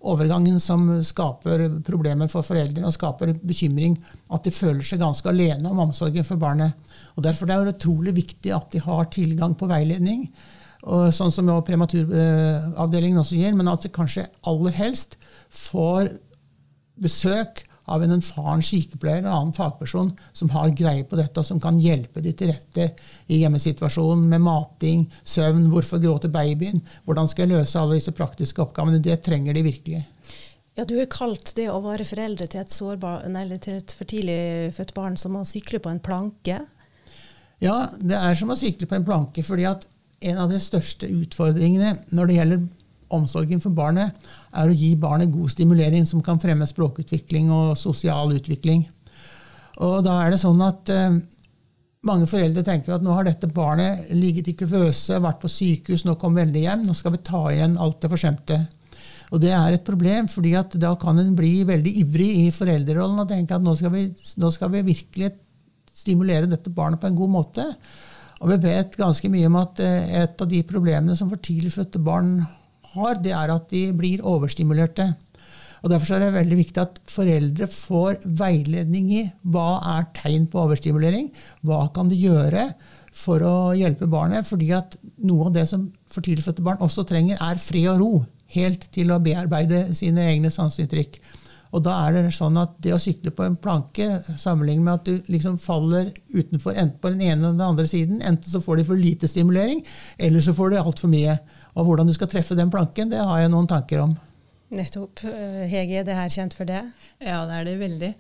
overgangen 0.05 0.59
som 0.61 0.85
skaper 1.07 1.65
problemer 1.87 2.29
for 2.31 2.45
foreldrene 2.47 2.91
og 2.91 2.95
skaper 2.95 3.33
bekymring. 3.41 3.97
At 4.35 4.45
de 4.47 4.53
føler 4.55 4.85
seg 4.87 5.01
ganske 5.03 5.31
alene 5.31 5.71
om 5.71 5.81
omsorgen 5.87 6.27
for 6.29 6.41
barnet. 6.41 6.77
Og 7.17 7.25
Derfor 7.25 7.51
er 7.51 7.65
det 7.65 7.79
utrolig 7.79 8.15
viktig 8.19 8.53
at 8.55 8.69
de 8.75 8.83
har 8.85 9.09
tilgang 9.15 9.57
på 9.57 9.71
veiledning. 9.71 10.27
Og 10.85 11.09
sånn 11.17 11.33
som 11.33 11.49
prematuravdelingen 11.65 13.23
også 13.23 13.39
gir, 13.39 13.55
men 13.57 13.71
at 13.73 13.87
det 13.87 13.95
kanskje 13.95 14.27
aller 14.45 14.75
helst 14.77 15.17
får 15.49 16.13
besøk 17.01 17.65
av 17.85 18.03
en 18.05 18.15
erfaren 18.17 18.63
sykepleier 18.65 19.21
eller 19.21 19.35
annen 19.35 19.57
fagperson 19.57 20.13
som 20.37 20.53
har 20.55 20.73
greie 20.77 21.05
på 21.09 21.19
dette, 21.21 21.41
og 21.41 21.49
som 21.49 21.61
kan 21.61 21.81
hjelpe 21.81 22.23
de 22.25 22.33
til 22.37 22.53
rette 22.53 22.91
i 23.29 23.43
hjemmesituasjonen 23.43 24.25
med 24.31 24.45
mating, 24.45 25.05
søvn, 25.29 25.69
hvorfor 25.73 26.01
gråter 26.01 26.33
babyen, 26.33 26.81
hvordan 27.05 27.29
skal 27.29 27.47
jeg 27.47 27.59
løse 27.59 27.81
alle 27.81 27.99
disse 27.99 28.15
praktiske 28.17 28.65
oppgavene. 28.65 29.03
Det 29.05 29.19
trenger 29.25 29.57
de 29.57 29.65
virkelig. 29.67 30.05
Ja, 30.75 30.85
Du 30.85 30.97
har 30.99 31.07
kalt 31.13 31.53
det 31.57 31.69
å 31.71 31.81
være 31.85 32.07
foreldre 32.09 32.49
til 32.51 32.65
et, 32.65 32.73
sårbar, 32.73 33.29
nei, 33.31 33.47
til 33.63 33.79
et 33.79 33.93
for 33.95 34.09
tidlig 34.11 34.73
født 34.75 34.95
barn 34.97 35.19
som 35.21 35.37
å 35.39 35.45
sykle 35.47 35.79
på 35.79 35.93
en 35.93 36.03
planke. 36.03 36.65
Ja, 37.63 37.77
det 38.01 38.17
er 38.19 38.35
som 38.37 38.51
å 38.51 38.59
sykle 38.59 38.89
på 38.91 38.97
en 38.97 39.07
planke. 39.07 39.45
fordi 39.47 39.69
at 39.69 39.85
en 40.21 40.41
av 40.41 40.51
de 40.53 40.61
største 40.63 41.09
utfordringene 41.11 41.95
når 42.15 42.31
det 42.31 42.39
gjelder 42.39 42.65
omsorgen 43.15 43.61
for 43.63 43.75
barnet, 43.77 44.17
er 44.55 44.71
å 44.71 44.75
gi 44.75 44.95
barnet 44.99 45.33
god 45.33 45.53
stimulering 45.53 46.07
som 46.09 46.23
kan 46.25 46.41
fremme 46.43 46.67
språkutvikling 46.67 47.51
og 47.55 47.77
sosial 47.79 48.33
utvikling. 48.35 48.87
Og 49.85 50.01
da 50.07 50.21
er 50.23 50.35
det 50.35 50.41
sånn 50.43 50.61
at 50.65 50.91
eh, 50.93 51.19
mange 52.07 52.29
foreldre 52.31 52.65
tenker 52.67 52.97
at 52.97 53.05
nå 53.05 53.15
har 53.17 53.27
dette 53.27 53.51
barnet 53.51 54.11
ligget 54.15 54.51
i 54.51 54.57
kuvøse, 54.59 55.21
vært 55.23 55.43
på 55.43 55.51
sykehus, 55.51 56.05
nå 56.07 56.17
kom 56.21 56.37
veldig 56.39 56.65
hjem, 56.65 56.87
nå 56.87 56.97
skal 56.97 57.15
vi 57.17 57.23
ta 57.27 57.43
igjen 57.53 57.79
alt 57.81 58.01
det 58.03 58.11
forsømte. 58.13 58.59
Og 59.35 59.41
det 59.43 59.55
er 59.57 59.75
et 59.75 59.87
problem, 59.87 60.29
fordi 60.31 60.53
at 60.59 60.75
da 60.79 60.93
kan 61.01 61.19
en 61.19 61.33
bli 61.37 61.65
veldig 61.67 61.95
ivrig 62.05 62.31
i 62.45 62.51
foreldrerollen 62.55 63.23
og 63.25 63.31
tenke 63.31 63.57
at 63.57 63.65
nå 63.65 63.75
skal, 63.79 63.95
vi, 63.95 64.07
nå 64.39 64.51
skal 64.55 64.71
vi 64.75 64.85
virkelig 64.87 65.33
stimulere 65.95 66.51
dette 66.51 66.73
barnet 66.75 67.01
på 67.03 67.09
en 67.09 67.19
god 67.19 67.33
måte. 67.33 67.65
Og 68.43 68.51
vi 68.51 68.59
vet 68.67 68.97
ganske 68.99 69.31
mye 69.31 69.51
om 69.51 69.61
at 69.61 69.81
eh, 69.83 70.17
et 70.25 70.41
av 70.41 70.51
de 70.51 70.63
problemene 70.67 71.17
som 71.19 71.31
for 71.31 71.43
tidlig 71.43 71.75
fødte 71.77 72.03
barn 72.03 72.39
har, 72.95 73.21
det 73.23 73.35
er 73.35 73.53
at 73.55 73.71
de 73.71 73.87
blir 73.97 74.25
overstimulerte. 74.27 75.13
Og 75.85 75.91
Derfor 75.93 76.17
er 76.17 76.23
det 76.25 76.35
veldig 76.39 76.57
viktig 76.57 76.81
at 76.81 76.99
foreldre 77.13 77.67
får 77.69 78.23
veiledning 78.41 79.11
i 79.13 79.23
hva 79.53 79.83
er 79.99 80.07
tegn 80.17 80.47
på 80.49 80.63
overstimulering. 80.63 81.29
Hva 81.61 81.83
kan 81.95 82.09
de 82.09 82.17
gjøre 82.17 82.71
for 83.15 83.45
å 83.45 83.57
hjelpe 83.77 84.09
barnet? 84.09 84.49
Fordi 84.49 84.71
at 84.73 84.97
noe 85.29 85.51
av 85.51 85.59
det 85.59 85.67
som 85.69 85.91
for 86.09 86.25
tidlig 86.25 86.47
fødte 86.47 86.65
barn 86.65 86.81
også 86.85 87.05
trenger, 87.09 87.37
er 87.37 87.61
fred 87.61 87.91
og 87.93 88.01
ro. 88.01 88.13
Helt 88.57 88.89
til 88.95 89.13
å 89.13 89.21
bearbeide 89.21 89.91
sine 89.99 90.25
egne 90.31 90.53
sanseinntrykk. 90.55 91.21
Og 91.75 91.83
da 91.83 91.95
er 92.05 92.15
det 92.15 92.35
sånn 92.37 92.55
at 92.61 92.77
det 92.85 92.93
å 92.95 93.01
sykle 93.03 93.33
på 93.35 93.43
en 93.43 93.57
planke, 93.59 94.21
sammenlignet 94.39 94.85
med 94.87 94.95
at 94.95 95.09
du 95.09 95.33
liksom 95.33 95.57
faller 95.59 96.13
utenfor 96.31 96.77
enten 96.79 97.01
på 97.03 97.11
den 97.11 97.25
ene 97.25 97.41
eller 97.41 97.57
den 97.57 97.65
andre 97.67 97.89
siden, 97.91 98.21
enten 98.23 98.47
så 98.51 98.61
får 98.63 98.79
de 98.79 98.87
for 98.87 99.01
lite 99.01 99.31
stimulering, 99.31 99.83
eller 100.19 100.45
så 100.45 100.55
får 100.55 100.71
de 100.71 100.79
altfor 100.85 101.11
mye. 101.11 101.35
Og 101.75 101.89
hvordan 101.89 102.07
du 102.07 102.15
skal 102.15 102.31
treffe 102.31 102.55
den 102.59 102.71
planken, 102.71 103.11
det 103.11 103.19
har 103.19 103.43
jeg 103.43 103.51
noen 103.51 103.67
tanker 103.71 104.05
om. 104.05 104.15
Nettopp. 104.75 105.25
Eh, 105.27 105.67
Hege, 105.71 106.01
er 106.01 106.07
det 106.07 106.17
her 106.17 106.31
kjent 106.33 106.55
for 106.55 106.69
det? 106.69 106.81
Ja, 107.19 107.43
det 107.49 107.59
er 107.59 107.69
det 107.69 107.75
veldig. 107.83 108.13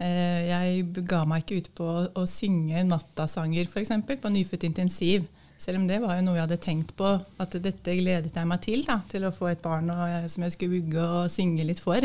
Eh, 0.00 0.40
jeg 0.48 1.04
ga 1.06 1.22
meg 1.28 1.44
ikke 1.44 1.60
ut 1.60 1.70
på 1.76 1.90
å 2.08 2.26
synge 2.28 2.82
nattasanger 2.88 3.68
f.eks. 3.68 3.92
på 4.08 4.32
nyfødt 4.32 4.66
intensiv. 4.70 5.28
Selv 5.60 5.80
om 5.80 5.86
det 5.88 6.00
var 6.02 6.18
jo 6.18 6.24
noe 6.26 6.36
jeg 6.36 6.46
hadde 6.48 6.60
tenkt 6.64 6.96
på, 6.98 7.14
at 7.40 7.54
dette 7.62 7.94
gledet 8.00 8.34
jeg 8.34 8.48
meg 8.48 8.64
til. 8.64 8.82
da, 8.88 8.98
Til 9.08 9.28
å 9.28 9.32
få 9.32 9.52
et 9.52 9.62
barn 9.64 9.92
som 10.28 10.44
jeg 10.44 10.56
skulle 10.56 10.80
vugge 10.80 11.04
og 11.04 11.30
synge 11.32 11.68
litt 11.68 11.80
for. 11.84 12.04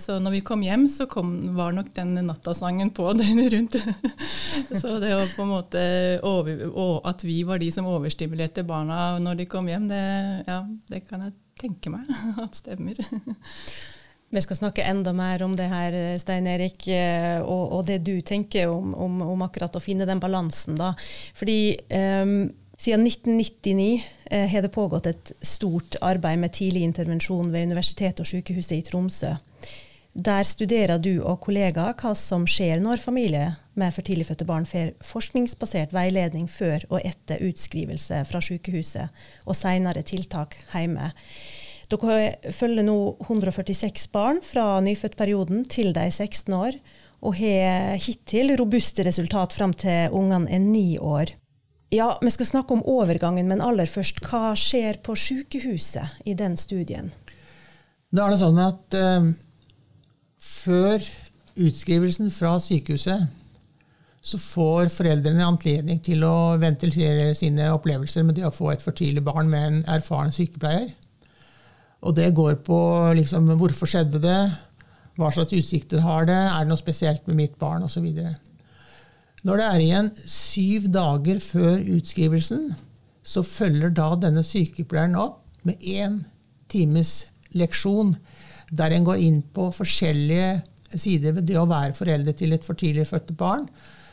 Så 0.00 0.16
når 0.22 0.38
vi 0.38 0.40
kom 0.46 0.62
hjem, 0.64 0.86
så 0.88 1.06
kom, 1.10 1.34
var 1.56 1.74
nok 1.76 1.92
den 1.96 2.16
nattasangen 2.26 2.92
på 2.96 3.10
døgnet 3.18 3.52
rundt. 3.54 3.78
så 4.80 4.96
det 5.02 5.12
var 5.14 5.30
på 5.36 5.44
en 5.44 5.52
måte 5.52 5.84
over, 6.26 6.64
At 7.10 7.24
vi 7.24 7.42
var 7.44 7.60
de 7.60 7.70
som 7.74 7.88
overstimulerte 7.90 8.64
barna 8.66 9.18
når 9.22 9.42
de 9.42 9.48
kom 9.50 9.68
hjem, 9.68 9.88
det, 9.90 10.02
ja, 10.48 10.64
det 10.90 11.04
kan 11.08 11.28
jeg 11.28 11.36
tenke 11.60 11.92
meg 11.92 12.08
at 12.44 12.56
stemmer. 12.58 12.96
Vi 14.30 14.40
skal 14.44 14.60
snakke 14.60 14.86
enda 14.86 15.10
mer 15.12 15.42
om 15.42 15.56
det 15.58 15.66
her, 15.66 15.96
Stein 16.22 16.46
Erik, 16.46 16.86
eh, 16.86 17.40
og, 17.42 17.64
og 17.74 17.86
det 17.88 17.98
du 18.06 18.20
tenker 18.22 18.70
om, 18.70 18.94
om, 18.94 19.16
om, 19.26 19.42
akkurat 19.42 19.74
å 19.74 19.82
finne 19.82 20.06
den 20.06 20.22
balansen. 20.22 20.78
da. 20.78 20.92
Fordi 21.34 21.60
um, 21.90 22.44
Siden 22.80 23.06
1999 23.06 24.04
eh, 24.30 24.46
har 24.48 24.62
det 24.62 24.72
pågått 24.72 25.06
et 25.06 25.32
stort 25.44 25.98
arbeid 26.00 26.38
med 26.40 26.54
tidlig 26.56 26.80
intervensjon 26.86 27.50
ved 27.52 27.66
Universitetet 27.68 28.22
og 28.24 28.28
sykehuset 28.30 28.78
i 28.78 28.84
Tromsø. 28.86 29.34
Der 30.14 30.42
studerer 30.42 30.98
du 30.98 31.20
og 31.22 31.38
kollegaer 31.44 31.94
hva 31.94 32.16
som 32.18 32.42
skjer 32.50 32.80
når 32.82 32.98
familier 32.98 33.60
med 33.78 33.94
for 33.94 34.02
tidlig 34.02 34.26
fødte 34.26 34.46
barn 34.48 34.66
får 34.66 34.96
forskningsbasert 35.06 35.92
veiledning 35.94 36.48
før 36.50 36.82
og 36.90 37.04
etter 37.06 37.42
utskrivelse 37.46 38.24
fra 38.26 38.40
sykehuset 38.42 39.22
og 39.46 39.54
senere 39.54 40.02
tiltak 40.02 40.56
hjemme. 40.72 41.12
Dere 41.90 42.52
følger 42.54 42.86
nå 42.86 42.96
146 43.22 44.10
barn 44.14 44.40
fra 44.46 44.80
nyfødtperioden 44.82 45.64
til 45.70 45.94
de 45.94 46.06
er 46.06 46.14
16 46.14 46.54
år, 46.54 46.78
og 47.20 47.36
har 47.36 47.98
hittil 48.00 48.54
robuste 48.58 49.04
resultat 49.06 49.54
fram 49.54 49.74
til 49.74 50.14
ungene 50.16 50.50
er 50.50 50.62
ni 50.62 50.98
år. 50.98 51.34
Ja, 51.90 52.18
Vi 52.22 52.30
skal 52.30 52.46
snakke 52.46 52.72
om 52.72 52.82
overgangen, 52.86 53.48
men 53.48 53.60
aller 53.60 53.86
først, 53.86 54.22
hva 54.22 54.54
skjer 54.54 55.02
på 55.02 55.16
sykehuset 55.18 56.22
i 56.24 56.34
den 56.34 56.56
studien? 56.56 57.10
Da 58.14 58.26
er 58.26 58.30
det 58.30 58.40
sånn 58.40 58.58
at 58.62 58.94
uh, 58.94 59.26
før 60.40 61.04
utskrivelsen 61.60 62.30
fra 62.32 62.56
sykehuset 62.62 63.28
så 64.20 64.38
får 64.40 64.90
foreldrene 64.92 65.46
anledning 65.46 66.00
til 66.04 66.24
å 66.28 66.56
ventilere 66.60 67.30
sine 67.36 67.70
opplevelser 67.72 68.24
med 68.26 68.36
det 68.36 68.44
å 68.48 68.52
få 68.52 68.74
et 68.74 68.82
for 68.84 68.96
barn 69.24 69.48
med 69.48 69.66
en 69.66 69.78
erfaren 69.88 70.32
sykepleier. 70.32 70.90
Og 72.04 72.16
det 72.16 72.34
går 72.36 72.60
på 72.64 72.80
liksom, 73.16 73.48
hvorfor 73.60 73.88
skjedde 73.88 74.20
det, 74.20 74.40
hva 75.16 75.30
slags 75.32 75.56
utsikter 75.56 76.04
har 76.04 76.28
det, 76.28 76.36
er 76.36 76.64
det 76.64 76.68
noe 76.68 76.80
spesielt 76.80 77.26
med 77.28 77.36
mitt 77.36 77.58
barn, 77.60 77.84
osv. 77.84 78.06
Når 79.44 79.56
det 79.56 79.66
er 79.66 79.84
igjen 79.84 80.10
syv 80.28 80.88
dager 80.92 81.40
før 81.40 81.80
utskrivelsen, 81.96 82.74
så 83.24 83.44
følger 83.44 83.92
da 83.96 84.14
denne 84.20 84.44
sykepleieren 84.44 85.16
opp 85.16 85.42
med 85.64 85.80
én 85.80 86.22
times 86.72 87.26
leksjon, 87.56 88.14
der 88.70 88.94
en 88.94 89.06
går 89.06 89.22
inn 89.22 89.40
på 89.54 89.68
forskjellige 89.74 90.98
sider 90.98 91.34
ved 91.36 91.46
det 91.50 91.58
å 91.58 91.68
være 91.70 91.94
forelder 91.94 92.36
til 92.38 92.54
et 92.54 92.66
for 92.66 92.78
tidlig 92.78 93.06
fødte 93.10 93.34
barn, 93.38 93.66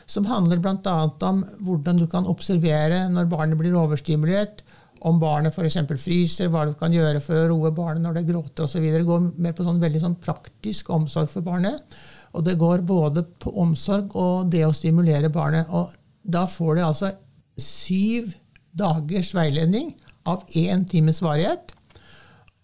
som 0.08 0.26
handler 0.28 0.60
bl.a. 0.62 0.96
om 1.28 1.42
hvordan 1.66 2.00
du 2.00 2.06
kan 2.10 2.28
observere 2.30 3.06
når 3.12 3.30
barnet 3.30 3.58
blir 3.60 3.76
overstimulert, 3.76 4.62
om 5.06 5.18
barnet 5.20 5.54
f.eks. 5.54 5.78
fryser, 6.02 6.48
hva 6.50 6.64
du 6.66 6.72
kan 6.78 6.94
gjøre 6.94 7.20
for 7.22 7.38
å 7.38 7.48
roe 7.52 7.70
barnet 7.74 8.02
når 8.02 8.18
det 8.18 8.28
gråter 8.32 8.66
osv. 8.66 8.82
Det 8.82 9.04
går 9.06 9.28
mer 9.38 9.54
på 9.54 9.66
sånn 9.66 9.82
veldig 9.82 10.00
sånn 10.02 10.16
praktisk 10.22 10.90
omsorg 10.94 11.30
for 11.30 11.46
barnet. 11.46 11.98
Og 12.34 12.44
det 12.44 12.56
går 12.60 12.82
både 12.86 13.22
på 13.40 13.52
omsorg 13.62 14.16
og 14.18 14.50
det 14.52 14.64
å 14.66 14.74
stimulere 14.74 15.30
barnet. 15.32 15.70
Og 15.70 15.94
da 16.26 16.44
får 16.50 16.78
de 16.78 16.84
altså 16.88 17.12
syv 17.58 18.34
dagers 18.78 19.30
veiledning 19.36 19.94
av 20.28 20.44
én 20.58 20.84
times 20.88 21.22
varighet. 21.24 21.72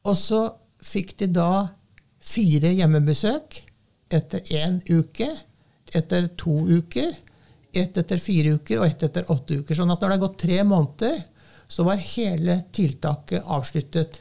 Og 0.05 0.19
så 0.19 0.43
fikk 0.85 1.17
de 1.23 1.31
da 1.39 1.51
fire 2.25 2.73
hjemmebesøk 2.73 3.61
etter 4.15 4.43
én 4.55 4.81
uke, 4.89 5.29
etter 5.95 6.29
to 6.41 6.57
uker, 6.69 7.13
ett 7.75 7.97
etter 7.99 8.21
fire 8.23 8.57
uker 8.59 8.81
og 8.81 8.87
ett 8.89 9.03
etter 9.07 9.31
åtte 9.33 9.61
uker. 9.61 9.77
Sånn 9.77 9.91
at 9.93 10.01
når 10.01 10.11
det 10.11 10.17
har 10.17 10.25
gått 10.27 10.43
tre 10.45 10.61
måneder, 10.67 11.25
så 11.69 11.87
var 11.87 12.03
hele 12.15 12.61
tiltaket 12.75 13.47
avsluttet. 13.51 14.21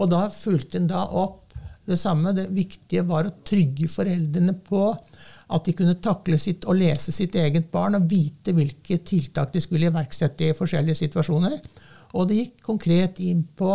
Og 0.00 0.10
da 0.10 0.24
fulgte 0.32 0.80
en 0.80 0.88
da 0.90 1.04
opp 1.06 1.54
det 1.86 1.98
samme. 2.00 2.32
Det 2.36 2.48
viktige 2.54 3.04
var 3.08 3.28
å 3.28 3.36
trygge 3.46 3.88
foreldrene 3.90 4.56
på 4.66 4.88
at 5.50 5.66
de 5.66 5.74
kunne 5.76 5.98
takle 6.02 6.38
sitt 6.38 6.66
og 6.68 6.78
lese 6.78 7.12
sitt 7.14 7.34
eget 7.38 7.70
barn 7.72 7.98
og 7.98 8.06
vite 8.10 8.54
hvilke 8.54 9.00
tiltak 9.06 9.52
de 9.54 9.62
skulle 9.62 9.90
iverksette 9.90 10.50
i 10.50 10.56
forskjellige 10.56 11.02
situasjoner. 11.02 11.56
Og 12.14 12.28
det 12.28 12.38
gikk 12.38 12.60
konkret 12.66 13.18
inn 13.22 13.42
på 13.56 13.72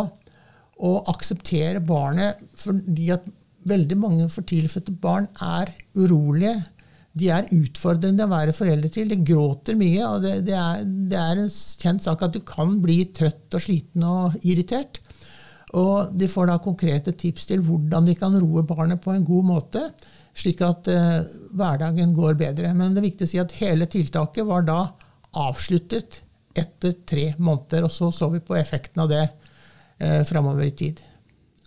å 0.75 0.91
akseptere 1.12 1.84
barnet 1.84 2.41
fordi 2.60 3.10
at 3.15 3.27
veldig 3.69 3.98
mange 4.00 4.29
for 4.34 4.45
tidligfødte 4.48 4.93
barn 5.01 5.27
er 5.41 5.74
urolige. 5.98 6.55
De 7.15 7.29
er 7.31 7.48
utfordrende 7.55 8.25
å 8.25 8.31
være 8.31 8.55
foreldre 8.55 8.92
til. 8.92 9.09
De 9.11 9.22
gråter 9.24 9.77
mye. 9.79 10.01
og 10.03 10.25
det, 10.25 10.35
det, 10.50 10.55
er, 10.59 10.83
det 10.83 11.20
er 11.20 11.42
en 11.42 11.51
kjent 11.51 12.03
sak 12.03 12.25
at 12.25 12.35
du 12.35 12.42
kan 12.46 12.75
bli 12.83 13.05
trøtt 13.16 13.55
og 13.55 13.63
sliten 13.63 14.03
og 14.07 14.35
irritert. 14.44 15.00
Og 15.75 16.11
de 16.16 16.27
får 16.31 16.51
da 16.51 16.59
konkrete 16.63 17.16
tips 17.16 17.50
til 17.50 17.63
hvordan 17.66 18.07
de 18.07 18.16
kan 18.20 18.35
roe 18.40 18.63
barnet 18.68 19.01
på 19.03 19.16
en 19.16 19.25
god 19.27 19.48
måte, 19.48 19.81
slik 20.35 20.61
at 20.63 20.87
uh, 20.92 21.24
hverdagen 21.55 22.13
går 22.16 22.37
bedre. 22.40 22.72
Men 22.75 22.94
det 22.94 23.01
er 23.01 23.09
viktig 23.09 23.27
å 23.27 23.31
si 23.31 23.42
at 23.42 23.55
hele 23.61 23.87
tiltaket 23.92 24.48
var 24.48 24.68
da 24.68 24.79
avsluttet 25.35 26.22
etter 26.55 27.00
tre 27.07 27.31
måneder. 27.40 27.87
Og 27.87 27.96
så 27.96 28.11
så 28.16 28.29
vi 28.31 28.44
på 28.44 28.59
effekten 28.59 29.03
av 29.03 29.11
det 29.11 29.25
uh, 29.25 30.24
framover 30.27 30.68
i 30.68 30.75
tid. 30.83 31.03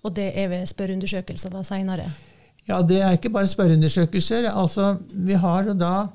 Og 0.06 0.14
det 0.16 0.30
er 0.38 0.50
ved 0.52 0.66
spørreundersøkelser 0.70 1.52
da 1.52 1.64
seinere? 1.66 2.10
Ja, 2.68 2.82
det 2.84 3.00
er 3.02 3.16
ikke 3.16 3.32
bare 3.32 3.50
spørreundersøkelser. 3.50 4.50
Altså, 4.52 4.96
vi 5.10 5.38
har 5.40 5.72
da 5.74 6.06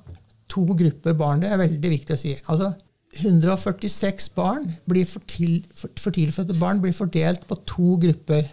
to 0.50 0.66
grupper 0.66 1.16
barn. 1.18 1.42
Det 1.42 1.52
er 1.52 1.62
veldig 1.62 1.94
viktig 1.96 2.16
å 2.16 2.20
si. 2.20 2.36
Altså, 2.48 2.74
146 3.14 4.30
barn 4.34 4.72
blir 4.90 5.06
for, 5.10 5.24
til, 5.30 5.64
for, 5.78 5.92
for 6.00 6.16
tidligfødte 6.16 6.58
barn 6.58 6.82
blir 6.82 6.96
fordelt 6.98 7.46
på 7.50 7.58
to 7.70 7.98
grupper. 8.02 8.48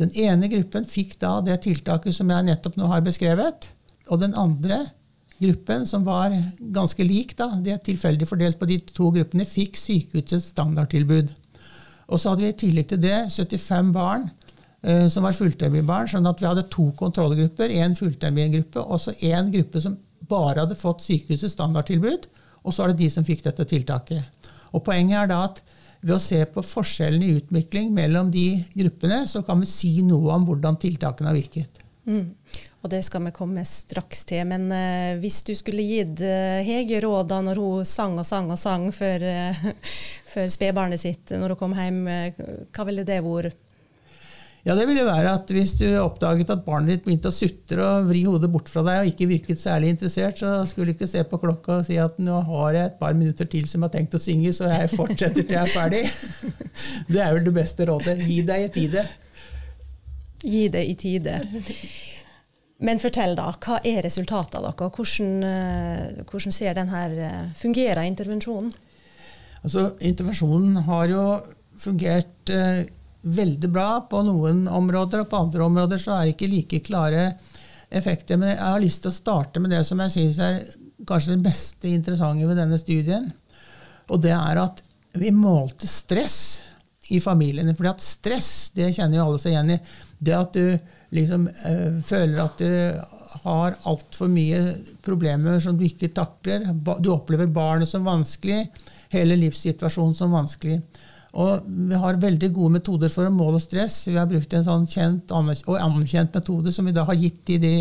Den 0.00 0.12
ene 0.12 0.48
gruppen 0.52 0.84
fikk 0.88 1.16
da 1.20 1.38
det 1.44 1.62
tiltaket 1.64 2.14
som 2.16 2.30
jeg 2.32 2.48
nettopp 2.50 2.76
nå 2.76 2.88
har 2.92 3.04
beskrevet. 3.04 3.68
Og 4.12 4.20
den 4.20 4.36
andre 4.38 4.84
gruppen, 5.40 5.86
som 5.88 6.04
var 6.06 6.32
ganske 6.72 7.04
lik, 7.04 7.34
da, 7.36 7.50
det 7.60 7.74
er 7.74 7.82
tilfeldig 7.84 8.28
fordelt 8.28 8.60
på 8.60 8.68
de 8.68 8.78
to 8.92 9.10
gruppene, 9.12 9.48
fikk 9.48 9.76
sykehusets 9.80 10.52
standardtilbud. 10.54 11.32
Og 12.06 12.20
så 12.20 12.32
hadde 12.32 12.44
vi 12.44 12.52
i 12.52 12.58
tillegg 12.64 12.90
til 12.90 13.00
det 13.02 13.16
75 13.34 13.92
barn 13.94 14.28
eh, 14.82 15.06
som 15.12 15.26
var 15.26 15.36
fullterminbarn, 15.36 16.10
sånn 16.10 16.28
at 16.30 16.42
vi 16.42 16.48
hadde 16.48 16.68
to 16.72 16.88
kontrollgrupper, 16.98 17.72
én 17.74 17.96
fulltermingruppe 17.98 18.82
og 18.82 19.02
så 19.02 19.16
én 19.20 19.50
gruppe 19.54 19.82
som 19.82 19.96
bare 20.26 20.64
hadde 20.64 20.78
fått 20.78 21.04
sykehusets 21.06 21.54
standardtilbud. 21.56 22.28
Og 22.66 22.74
så 22.74 22.84
er 22.84 22.92
det 22.92 23.04
de 23.04 23.10
som 23.14 23.26
fikk 23.26 23.44
dette 23.46 23.66
tiltaket. 23.70 24.50
Og 24.74 24.82
Poenget 24.86 25.20
er 25.20 25.30
da 25.30 25.42
at 25.46 25.60
ved 26.06 26.16
å 26.16 26.22
se 26.22 26.38
på 26.50 26.62
forskjellen 26.66 27.22
i 27.24 27.34
utvikling 27.38 27.92
mellom 27.94 28.30
de 28.30 28.48
gruppene, 28.74 29.22
så 29.30 29.42
kan 29.46 29.62
vi 29.62 29.70
si 29.70 29.92
noe 30.06 30.34
om 30.34 30.44
hvordan 30.46 30.78
tiltakene 30.82 31.30
har 31.30 31.38
virket. 31.38 31.80
Mm. 32.06 32.26
Og 32.86 32.92
det 32.92 33.02
skal 33.02 33.24
vi 33.26 33.34
komme 33.34 33.64
straks 33.66 34.22
til. 34.28 34.44
Men 34.46 34.70
uh, 34.70 35.18
hvis 35.18 35.42
du 35.46 35.52
skulle 35.58 35.82
gitt 35.82 36.22
uh, 36.22 36.62
Hege 36.62 37.02
råd 37.02 37.32
da 37.32 37.42
når 37.42 37.58
hun 37.58 37.88
sang 37.88 38.14
og 38.20 38.26
sang 38.28 38.52
og 38.54 38.60
sang 38.62 38.88
før, 38.94 39.26
uh, 39.34 39.94
for 40.30 40.52
spedbarnet 40.52 41.02
sitt 41.02 41.34
når 41.34 41.56
hun 41.56 41.60
kom 41.64 41.74
hjem, 41.74 42.04
hva 42.70 42.86
ville 42.86 43.06
det 43.06 43.22
vært? 43.26 43.62
Ja, 44.66 44.74
det 44.74 44.88
ville 44.88 45.04
være 45.06 45.30
at 45.38 45.50
Hvis 45.54 45.76
du 45.78 45.84
oppdaget 46.00 46.48
at 46.50 46.64
barnet 46.66 46.90
ditt 46.90 47.04
begynte 47.04 47.30
å 47.30 47.34
sutre 47.34 47.84
og 47.86 48.08
vri 48.08 48.24
hodet 48.26 48.50
bort 48.50 48.70
fra 48.70 48.82
deg 48.86 49.04
og 49.04 49.10
ikke 49.12 49.28
virket 49.30 49.62
særlig 49.62 49.92
interessert, 49.94 50.40
så 50.42 50.64
skulle 50.66 50.90
du 50.90 50.96
ikke 50.96 51.10
se 51.10 51.22
på 51.22 51.38
klokka 51.38 51.80
og 51.80 51.86
si 51.86 51.98
at 52.02 52.18
nå 52.18 52.40
har 52.48 52.74
jeg 52.74 52.90
et 52.90 52.98
par 52.98 53.14
minutter 53.14 53.46
til 53.50 53.68
som 53.70 53.82
jeg 53.84 53.86
har 53.86 53.94
tenkt 53.94 54.18
å 54.18 54.22
synge, 54.22 54.50
så 54.56 54.66
jeg 54.72 54.90
fortsetter 54.94 55.46
til 55.46 55.54
jeg 55.54 55.62
er 55.62 55.70
ferdig. 55.70 56.02
Det 57.12 57.22
er 57.22 57.30
vel 57.38 57.46
det 57.46 57.54
beste 57.54 57.86
rådet. 57.86 58.18
Gi 58.26 58.42
deg 58.46 58.66
i 58.66 58.74
tide. 58.74 59.06
Gi 60.42 60.66
det 60.74 60.84
i 60.90 60.98
tide. 60.98 61.38
Men 62.78 63.00
fortell, 63.00 63.32
da. 63.38 63.48
Hva 63.56 63.78
er 63.88 64.02
resultatet 64.04 64.58
av 64.58 64.66
dere? 64.66 64.90
Hvordan, 64.92 65.30
eh, 65.48 66.24
hvordan 66.28 66.52
ser 66.52 66.76
denne 66.76 67.04
eh, 67.08 67.46
fungerer 67.56 68.04
intervensjonen? 68.04 68.72
Altså, 69.62 69.94
Intervensjonen 70.04 70.76
har 70.86 71.08
jo 71.08 71.22
fungert 71.80 72.52
eh, 72.52 72.84
veldig 73.26 73.70
bra 73.72 73.88
på 74.10 74.20
noen 74.26 74.66
områder, 74.68 75.24
og 75.24 75.30
på 75.30 75.40
andre 75.40 75.64
områder 75.64 76.02
så 76.02 76.18
er 76.18 76.26
det 76.26 76.36
ikke 76.36 76.52
like 76.52 76.82
klare 76.86 77.30
effekter. 77.88 78.36
Men 78.36 78.52
jeg 78.52 78.62
har 78.62 78.82
lyst 78.82 79.02
til 79.02 79.12
å 79.12 79.16
starte 79.16 79.62
med 79.62 79.72
det 79.72 79.82
som 79.88 80.02
jeg 80.04 80.14
syns 80.14 80.42
er 80.44 80.60
kanskje 81.08 81.34
det 81.34 81.46
beste 81.48 81.90
interessante 81.90 82.46
ved 82.46 82.60
denne 82.60 82.78
studien. 82.80 83.30
Og 84.12 84.20
det 84.22 84.34
er 84.36 84.60
at 84.62 84.84
vi 85.16 85.32
målte 85.32 85.88
stress 85.88 86.60
i 87.08 87.20
familiene. 87.20 87.74
at 87.88 88.02
stress, 88.02 88.70
det 88.74 88.94
kjenner 88.94 89.18
jo 89.18 89.24
alle 89.24 89.40
seg 89.40 89.54
igjen 89.54 89.74
i. 89.74 89.80
Det 90.18 90.36
at 90.36 90.52
du 90.52 90.78
liksom 91.14 91.46
øh, 91.48 92.00
føler 92.06 92.42
at 92.42 92.62
du 92.62 92.70
har 93.44 93.76
altfor 93.86 94.30
mye 94.32 94.60
problemer 95.04 95.60
som 95.62 95.76
du 95.78 95.84
ikke 95.86 96.12
takler. 96.16 96.64
Du 97.02 97.12
opplever 97.12 97.50
barnet 97.52 97.90
som 97.90 98.06
vanskelig, 98.06 98.64
hele 99.12 99.36
livssituasjonen 99.38 100.16
som 100.16 100.34
vanskelig. 100.34 100.80
Og 101.36 101.66
vi 101.68 101.98
har 102.00 102.20
veldig 102.20 102.48
gode 102.56 102.78
metoder 102.78 103.12
for 103.12 103.28
å 103.28 103.34
måle 103.34 103.60
stress. 103.60 104.06
Vi 104.08 104.16
har 104.16 104.28
brukt 104.30 104.54
en 104.56 104.64
sånn 104.66 104.86
kjent 104.88 105.32
og 105.36 105.76
anerkjent 105.76 106.34
metode 106.34 106.72
som 106.72 106.88
vi 106.88 106.96
da 106.96 107.04
har 107.08 107.18
gitt 107.20 107.52
i 107.52 107.60
de 107.60 107.74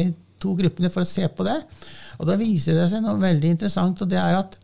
to 0.44 0.54
gruppene 0.60 0.92
for 0.92 1.06
å 1.06 1.10
se 1.10 1.28
på 1.32 1.46
det. 1.48 1.56
Og 2.20 2.28
da 2.28 2.36
viser 2.40 2.78
det 2.78 2.90
seg 2.92 3.04
noe 3.04 3.20
veldig 3.22 3.56
interessant, 3.56 4.02
og 4.04 4.12
det 4.12 4.20
er 4.20 4.40
at 4.42 4.58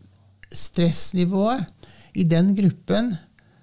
stressnivået 0.52 1.88
i 2.20 2.26
den 2.28 2.52
gruppen 2.56 3.14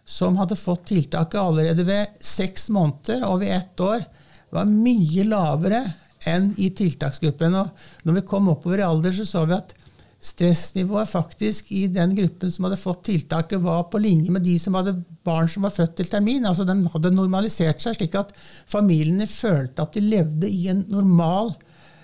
som 0.10 0.40
hadde 0.42 0.58
fått 0.58 0.88
tiltaket 0.90 1.38
allerede 1.38 1.86
ved 1.86 2.16
seks 2.26 2.72
måneder 2.74 3.28
og 3.28 3.44
ved 3.44 3.54
ett 3.60 3.84
år, 3.86 4.08
var 4.56 4.70
mye 4.70 5.26
lavere 5.28 5.84
enn 6.28 6.52
i 6.60 6.70
tiltaksgruppen. 6.76 7.56
Og 7.56 8.08
når 8.08 8.20
vi 8.20 8.28
kom 8.28 8.50
oppover 8.52 8.82
i 8.82 8.88
alder, 8.88 9.16
så 9.16 9.28
så 9.28 9.46
vi 9.48 9.58
at 9.58 9.76
stressnivået 10.20 11.08
faktisk 11.08 11.70
i 11.72 11.86
den 11.88 12.12
gruppen 12.16 12.52
som 12.52 12.66
hadde 12.68 12.80
fått 12.82 13.06
tiltaket, 13.08 13.62
var 13.64 13.86
på 13.92 14.02
linje 14.04 14.34
med 14.36 14.44
de 14.44 14.58
som 14.60 14.76
hadde 14.76 14.98
barn 15.24 15.48
som 15.52 15.64
var 15.64 15.76
født 15.76 15.96
til 16.00 16.10
termin. 16.12 16.46
Altså 16.46 16.66
Den 16.68 16.86
hadde 16.92 17.14
normalisert 17.16 17.82
seg, 17.82 17.96
slik 17.96 18.18
at 18.20 18.34
familiene 18.68 19.30
følte 19.32 19.86
at 19.86 19.96
de 19.96 20.04
levde 20.04 20.50
i 20.50 20.68
en 20.72 20.84
normal 20.92 21.54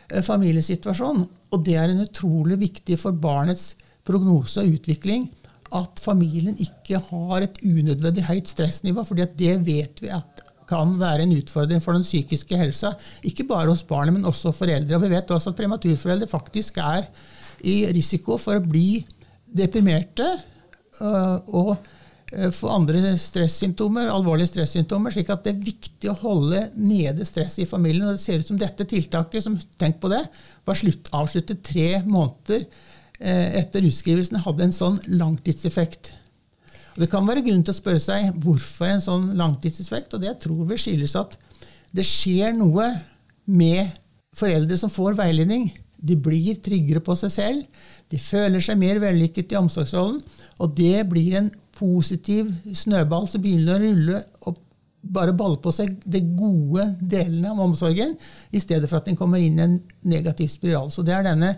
eh, 0.10 0.23
familiesituasjon. 0.23 1.25
Og 1.51 1.65
det 1.65 1.75
er 1.79 1.91
en 1.91 2.05
utrolig 2.05 2.60
viktig 2.62 2.99
for 3.01 3.12
barnets 3.12 3.73
prognose 4.08 4.63
og 4.63 4.77
utvikling 4.77 5.27
at 5.75 5.99
familien 5.99 6.55
ikke 6.62 7.01
har 7.10 7.43
et 7.43 7.58
unødvendig 7.65 8.23
høyt 8.29 8.47
stressnivå. 8.47 9.03
for 9.03 9.15
det 9.15 9.65
vet 9.65 10.01
vi 10.01 10.10
at 10.13 10.35
kan 10.69 10.93
være 10.99 11.25
en 11.25 11.36
utfordring 11.38 11.82
for 11.84 11.97
den 11.97 12.06
psykiske 12.06 12.58
helsa. 12.60 12.93
Ikke 13.25 13.45
bare 13.47 13.69
hos 13.71 13.84
barnet, 13.86 14.15
men 14.15 14.28
også 14.28 14.54
foreldre. 14.56 14.97
Og 14.97 15.04
vi 15.06 15.12
vet 15.13 15.32
også 15.32 15.54
at 15.54 15.60
prematurforeldre 15.60 16.30
faktisk 16.30 16.80
er 16.84 17.10
i 17.65 17.84
risiko 17.95 18.38
for 18.41 18.60
å 18.60 18.65
bli 18.65 19.04
deprimerte 19.56 20.25
øh, 21.01 21.38
og 21.56 21.75
øh, 22.34 22.51
få 22.54 22.71
andre 22.75 23.15
stressymptomer, 23.21 24.12
alvorlige 24.12 24.51
stressymptomer. 24.51 25.13
slik 25.13 25.32
at 25.34 25.45
det 25.45 25.54
er 25.54 25.69
viktig 25.69 26.12
å 26.12 26.17
holde 26.25 26.67
nede 26.75 27.28
stress 27.28 27.60
i 27.63 27.69
familien. 27.69 28.10
og 28.10 28.17
Det 28.17 28.25
ser 28.25 28.43
ut 28.43 28.51
som 28.51 28.60
dette 28.60 28.88
tiltaket 28.89 29.45
som, 29.45 29.58
tenk 29.80 30.01
på 30.01 30.12
det, 30.12 30.25
var 30.65 30.82
slutt, 30.82 31.10
avsluttet 31.15 31.63
tre 31.65 32.01
måneder 32.06 32.65
øh, 32.65 33.49
etter 33.62 33.88
utskrivelsen, 33.88 34.43
hadde 34.45 34.67
en 34.69 34.75
sånn 34.75 35.01
langtidseffekt. 35.08 36.13
Det 36.95 37.10
kan 37.12 37.27
være 37.27 37.43
grunn 37.43 37.63
til 37.65 37.73
å 37.73 37.77
spørre 37.77 38.01
seg 38.01 38.38
hvorfor 38.43 38.88
en 38.88 39.03
sånn 39.03 39.25
langtidseffekt. 39.39 40.15
Og 40.15 40.21
det 40.23 40.31
jeg 40.31 40.41
tror 40.45 40.63
vil 40.69 40.79
skyldes 40.79 41.17
at 41.19 41.36
det 41.95 42.05
skjer 42.08 42.55
noe 42.55 42.88
med 43.45 43.91
foreldre 44.36 44.77
som 44.79 44.91
får 44.91 45.17
veiledning. 45.19 45.69
De 45.95 46.15
blir 46.19 46.60
tryggere 46.63 47.03
på 47.03 47.15
seg 47.19 47.34
selv. 47.34 47.84
De 48.12 48.19
føler 48.21 48.63
seg 48.63 48.79
mer 48.79 48.99
vellykket 49.03 49.53
i 49.53 49.60
omsorgsrollen. 49.60 50.21
Og 50.63 50.75
det 50.77 51.05
blir 51.12 51.39
en 51.39 51.51
positiv 51.75 52.51
snøball 52.77 53.27
som 53.27 53.43
begynner 53.43 53.75
å 53.75 53.84
rulle 53.84 54.21
og 54.47 54.62
bare 55.05 55.36
balle 55.38 55.60
på 55.62 55.69
seg 55.75 55.91
de 56.01 56.21
gode 56.38 56.88
delene 56.97 57.51
av 57.51 57.60
omsorgen, 57.62 58.15
i 58.49 58.62
stedet 58.62 58.89
for 58.89 58.99
at 58.99 59.10
den 59.10 59.17
kommer 59.19 59.41
inn 59.41 59.60
i 59.60 59.65
en 59.65 59.75
negativ 60.10 60.49
spiral. 60.49 60.89
Så 60.89 61.05
det 61.05 61.13
er 61.13 61.27
denne 61.27 61.51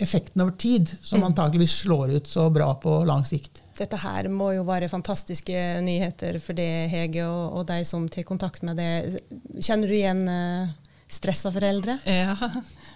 effekten 0.00 0.42
over 0.44 0.56
tid 0.60 0.90
som 1.00 1.22
mm. 1.22 1.30
antakeligvis 1.30 1.78
slår 1.84 2.16
ut 2.18 2.28
så 2.28 2.50
bra 2.52 2.74
på 2.82 3.00
lang 3.08 3.24
sikt. 3.28 3.59
Dette 3.80 3.96
her 4.02 4.28
må 4.28 4.50
jo 4.52 4.66
være 4.68 4.90
fantastiske 4.92 5.56
nyheter 5.84 6.36
for 6.42 6.56
det, 6.58 6.90
Hege, 6.92 7.24
og, 7.24 7.60
og 7.60 7.66
de 7.70 7.80
som 7.88 8.04
tar 8.12 8.26
kontakt 8.28 8.64
med 8.66 8.76
det. 8.76 9.22
Kjenner 9.62 9.88
du 9.88 9.96
igjen 9.96 10.22
uh, 10.28 10.74
stressa 11.10 11.52
foreldre? 11.54 11.98
Ja, 12.10 12.36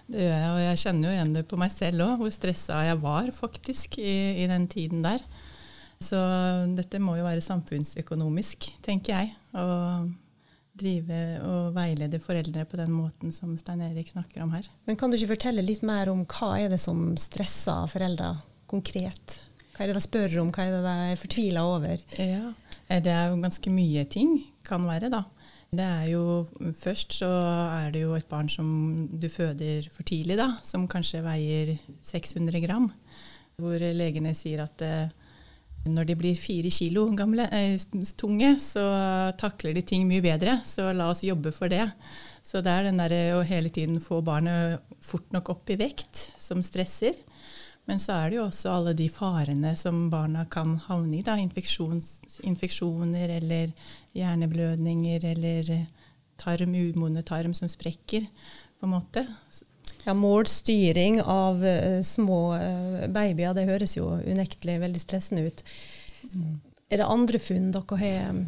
det 0.04 0.26
gjør 0.26 0.34
jeg. 0.34 0.50
Og 0.50 0.60
jeg 0.60 0.82
kjenner 0.82 1.08
jo 1.08 1.14
igjen 1.14 1.32
det 1.38 1.46
på 1.48 1.58
meg 1.60 1.72
selv 1.72 2.04
òg, 2.04 2.18
hvor 2.20 2.34
stressa 2.34 2.82
jeg 2.90 3.00
var 3.00 3.30
faktisk 3.32 3.96
i, 4.02 4.16
i, 4.44 4.48
den 4.50 4.68
tiden 4.68 5.00
der. 5.06 5.24
Så 6.04 6.18
dette 6.76 7.00
må 7.00 7.16
jo 7.16 7.24
være 7.24 7.44
samfunnsøkonomisk, 7.44 8.68
tenker 8.84 9.14
jeg. 9.16 9.32
Å 9.56 9.64
drive 10.74 11.20
og 11.46 11.72
veilede 11.76 12.18
foreldre 12.20 12.66
på 12.68 12.76
den 12.80 12.92
måten 12.92 13.32
som 13.32 13.54
Stein 13.56 13.80
Erik 13.86 14.10
snakker 14.10 14.42
om 14.44 14.52
her. 14.56 14.68
Men 14.84 14.98
kan 15.00 15.08
du 15.08 15.16
ikke 15.16 15.36
fortelle 15.36 15.64
litt 15.64 15.84
mer 15.86 16.10
om 16.12 16.26
hva 16.28 16.56
er 16.60 16.74
det 16.74 16.80
som 16.82 17.12
stresser 17.20 17.88
foreldre 17.92 18.34
konkret? 18.68 19.38
Hva 19.74 19.84
er 19.84 19.90
det 19.90 19.98
de 19.98 20.04
spør 20.04 20.36
om, 20.42 20.52
hva 20.54 20.68
er 20.68 20.74
det 20.76 20.82
de 20.84 20.92
er 21.10 21.18
fortvila 21.18 21.64
over? 21.66 22.02
Ja, 22.18 22.52
eh, 22.88 23.00
Det 23.02 23.10
er 23.10 23.30
jo 23.30 23.40
ganske 23.42 23.70
mye 23.74 24.04
ting, 24.06 24.36
kan 24.62 24.86
være, 24.86 25.10
da. 25.10 25.24
Det 25.74 25.82
er 25.84 26.06
jo, 26.12 26.46
Først 26.78 27.16
så 27.18 27.26
er 27.26 27.90
det 27.90 28.04
jo 28.04 28.14
et 28.14 28.28
barn 28.30 28.48
som 28.48 29.08
du 29.10 29.28
føder 29.28 29.88
for 29.90 30.06
tidlig, 30.06 30.38
da, 30.38 30.58
som 30.62 30.86
kanskje 30.86 31.24
veier 31.24 31.74
600 32.02 32.62
gram. 32.62 32.92
Hvor 33.58 33.78
legene 33.78 34.34
sier 34.34 34.62
at 34.62 34.82
eh, 34.82 35.10
når 35.84 36.06
de 36.08 36.16
blir 36.16 36.38
fire 36.38 36.70
kilo 36.72 37.08
gamle, 37.16 37.48
eh, 37.52 37.74
tunge, 38.16 38.54
så 38.62 38.84
takler 39.40 39.74
de 39.74 39.82
ting 39.82 40.06
mye 40.08 40.22
bedre. 40.24 40.60
Så 40.64 40.92
la 40.94 41.10
oss 41.10 41.24
jobbe 41.26 41.52
for 41.52 41.68
det. 41.68 41.88
Så 42.44 42.62
det 42.62 42.70
er 42.72 42.86
den 42.86 43.02
derre 43.02 43.34
å 43.36 43.44
hele 43.44 43.72
tiden 43.74 43.98
få 44.00 44.22
barnet 44.24 44.80
fort 45.02 45.26
nok 45.34 45.50
opp 45.50 45.74
i 45.74 45.80
vekt 45.80 46.28
som 46.38 46.62
stresser. 46.62 47.18
Men 47.84 48.00
så 48.00 48.16
er 48.16 48.30
det 48.30 48.38
jo 48.38 48.46
også 48.46 48.70
alle 48.72 48.94
de 48.96 49.10
farene 49.12 49.74
som 49.76 50.06
barna 50.12 50.46
kan 50.50 50.78
havne 50.86 51.18
i. 51.18 51.22
da, 51.24 51.36
Infeksjoner 51.36 53.34
eller 53.36 53.74
hjerneblødninger 54.16 55.26
eller 55.34 55.70
tarm, 56.40 56.74
umodne 56.74 57.22
tarm 57.26 57.54
som 57.54 57.68
sprekker, 57.68 58.26
på 58.80 58.88
en 58.88 58.94
måte. 58.94 59.26
Ja, 60.04 60.14
Målstyring 60.16 61.20
av 61.22 61.60
uh, 61.64 62.00
små 62.04 62.40
uh, 62.56 63.04
babyer, 63.12 63.54
det 63.56 63.68
høres 63.68 63.96
jo 63.98 64.10
unektelig 64.16 64.78
veldig 64.82 65.00
stressende 65.00 65.46
ut. 65.48 65.64
Mm. 66.32 66.60
Er 66.92 67.00
det 67.00 67.10
andre 67.10 67.40
funn 67.40 67.70
dere 67.74 68.00
har 68.00 68.40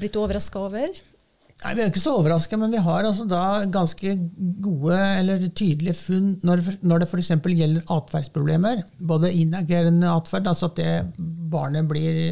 blitt 0.00 0.16
overraska 0.20 0.68
over? 0.68 1.00
Nei, 1.60 1.74
Vi 1.76 1.82
er 1.82 1.90
ikke 1.90 2.00
så 2.00 2.14
overraska, 2.16 2.56
men 2.56 2.72
vi 2.72 2.80
har 2.80 3.04
altså 3.04 3.26
da 3.28 3.66
ganske 3.68 4.14
gode 4.64 4.96
eller 4.96 5.42
tydelige 5.48 5.96
funn 5.98 6.30
når, 6.46 6.62
når 6.80 7.02
det 7.02 7.08
f.eks. 7.10 7.32
gjelder 7.36 7.92
atferdsproblemer. 7.96 8.84
Både 9.10 9.32
inagerende 9.36 10.08
atferd, 10.08 10.48
altså 10.48 10.70
at 10.70 10.80
det 10.80 10.94
barnet 11.52 11.88
blir 11.90 12.22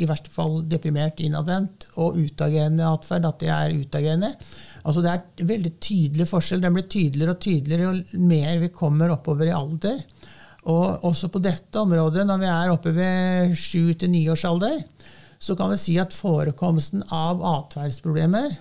i 0.00 0.08
verste 0.08 0.32
fall 0.32 0.62
deprimert 0.70 1.20
innadvendt, 1.22 1.86
og 2.00 2.18
utagerende 2.18 2.88
atferd, 2.88 3.28
at 3.28 3.42
det 3.42 3.52
er 3.54 3.76
utagerende. 3.78 4.32
Altså 4.80 5.04
Det 5.04 5.12
er 5.12 5.46
veldig 5.52 5.72
tydelig 5.78 6.26
forskjell. 6.30 6.62
Den 6.64 6.74
blir 6.74 6.88
tydeligere 6.90 7.36
og 7.36 7.42
tydeligere 7.44 7.88
jo 7.88 8.26
mer 8.26 8.58
vi 8.62 8.72
kommer 8.74 9.12
oppover 9.14 9.50
i 9.50 9.54
alder. 9.54 10.02
Og 10.70 11.04
også 11.08 11.30
på 11.32 11.40
dette 11.40 11.80
området, 11.80 12.26
når 12.28 12.40
vi 12.42 12.48
er 12.52 12.72
oppe 12.72 12.92
ved 12.96 13.54
sju 13.56 13.94
til 13.94 14.10
ni 14.12 14.26
års 14.32 14.44
alder, 14.48 14.82
så 15.40 15.56
kan 15.56 15.72
vi 15.72 15.78
si 15.80 15.96
at 16.00 16.14
forekomsten 16.14 17.04
av 17.08 17.40
atferdsproblemer 17.56 18.58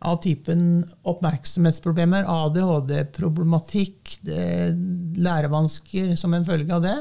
av 0.00 0.16
typen 0.24 0.84
oppmerksomhetsproblemer, 1.08 2.24
ADHD-problematikk, 2.24 4.14
lærevansker 5.20 6.14
som 6.16 6.34
en 6.34 6.46
følge 6.46 6.72
av 6.72 6.86
det, 6.86 6.96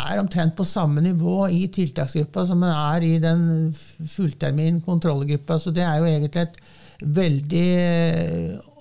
er 0.00 0.20
omtrent 0.22 0.56
på 0.56 0.64
samme 0.64 1.02
nivå 1.04 1.50
i 1.52 1.66
tiltaksgruppa 1.72 2.46
som 2.48 2.62
den 2.64 2.72
er 2.72 3.04
i 3.04 3.16
den 3.20 3.42
fulltermin 4.08 4.80
kontrollgruppa. 4.84 5.58
Så 5.60 5.74
det 5.76 5.84
er 5.84 6.00
jo 6.00 6.08
egentlig 6.08 6.46
et 6.46 6.56
veldig 7.02 7.66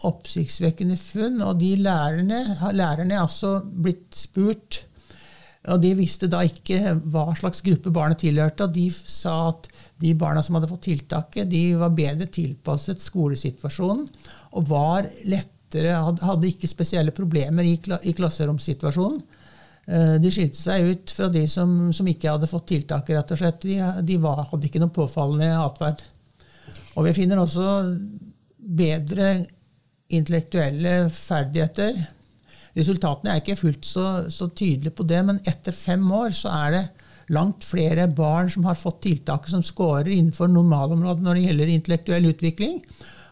oppsiktsvekkende 0.08 0.96
funn. 1.00 1.42
Og 1.44 1.60
de 1.60 1.74
lærerne, 1.84 2.40
lærerne 2.72 3.18
er 3.18 3.26
altså 3.26 3.58
blitt 3.60 4.16
spurt 4.16 4.86
og 5.70 5.82
De 5.82 5.92
visste 5.94 6.26
da 6.30 6.42
ikke 6.46 6.96
hva 7.14 7.28
slags 7.38 7.62
gruppe 7.62 7.92
barnet 7.94 8.24
tilhørte, 8.24 8.66
og 8.66 8.74
de 8.74 8.88
sa 8.92 9.52
at 9.52 9.68
de 10.02 10.16
barna 10.18 10.42
som 10.42 10.58
hadde 10.58 10.70
fått 10.72 10.88
tiltaket, 10.88 11.50
de 11.52 11.76
var 11.78 11.94
bedre 11.94 12.26
tilpasset 12.34 13.04
skolesituasjonen 13.04 14.08
og 14.58 14.72
var 14.72 15.06
lettere, 15.30 15.94
hadde 15.94 16.50
ikke 16.50 16.70
spesielle 16.70 17.14
problemer 17.14 17.68
i, 17.68 17.76
klasseromssituasjonen. 18.18 19.22
Eh, 19.86 20.16
de 20.24 20.32
skilte 20.34 20.58
seg 20.58 20.88
ut 20.90 21.14
fra 21.14 21.30
de 21.30 21.46
som, 21.50 21.92
som 21.94 22.10
ikke 22.10 22.34
hadde 22.34 22.50
fått 22.50 22.72
tiltaket, 22.74 23.20
rett 23.20 23.36
og 23.36 23.42
slett. 23.44 23.62
De, 23.62 23.78
de 24.10 24.18
var, 24.24 24.48
hadde 24.50 24.66
ikke 24.68 24.82
noe 24.82 24.94
påfallende 24.96 25.52
atferd. 25.62 26.02
Og 26.98 27.06
vi 27.06 27.14
finner 27.16 27.40
også 27.42 27.68
bedre 28.82 29.36
intellektuelle 30.12 31.06
ferdigheter 31.14 32.02
Resultatene 32.78 33.34
er 33.34 33.42
ikke 33.42 33.60
fullt 33.60 33.88
så, 33.88 34.06
så 34.32 34.48
tydelige 34.50 34.96
på 34.96 35.06
det, 35.08 35.22
men 35.28 35.42
etter 35.48 35.76
fem 35.76 36.04
år 36.16 36.32
så 36.36 36.52
er 36.56 36.76
det 36.76 36.84
langt 37.32 37.64
flere 37.64 38.08
barn 38.12 38.52
som 38.52 38.66
har 38.68 38.80
fått 38.80 39.04
tiltaket 39.06 39.54
som 39.54 39.64
scorer 39.64 40.12
innenfor 40.12 40.52
normalområdet 40.52 41.24
når 41.24 41.38
det 41.38 41.46
gjelder 41.46 41.74
intellektuell 41.76 42.30
utvikling. 42.32 42.80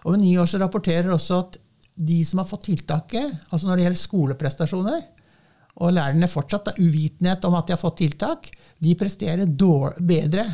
Og 0.06 0.14
ved 0.14 0.24
ni 0.24 0.36
år 0.40 0.48
så 0.50 0.62
rapporterer 0.62 1.12
også 1.14 1.40
at 1.44 1.60
de 2.00 2.22
som 2.24 2.40
har 2.40 2.48
fått 2.48 2.70
tiltaket, 2.70 3.34
altså 3.50 3.68
når 3.68 3.76
det 3.76 3.86
gjelder 3.88 4.02
skoleprestasjoner, 4.04 5.02
og 5.80 5.94
lærerne 5.96 6.28
fortsatt 6.32 6.72
har 6.72 6.80
uvitenhet 6.80 7.46
om 7.48 7.56
at 7.60 7.68
de 7.68 7.76
har 7.76 7.82
fått 7.82 8.00
tiltak, 8.02 8.50
de 8.80 8.96
presterer 9.00 9.48
bedre, 9.48 10.46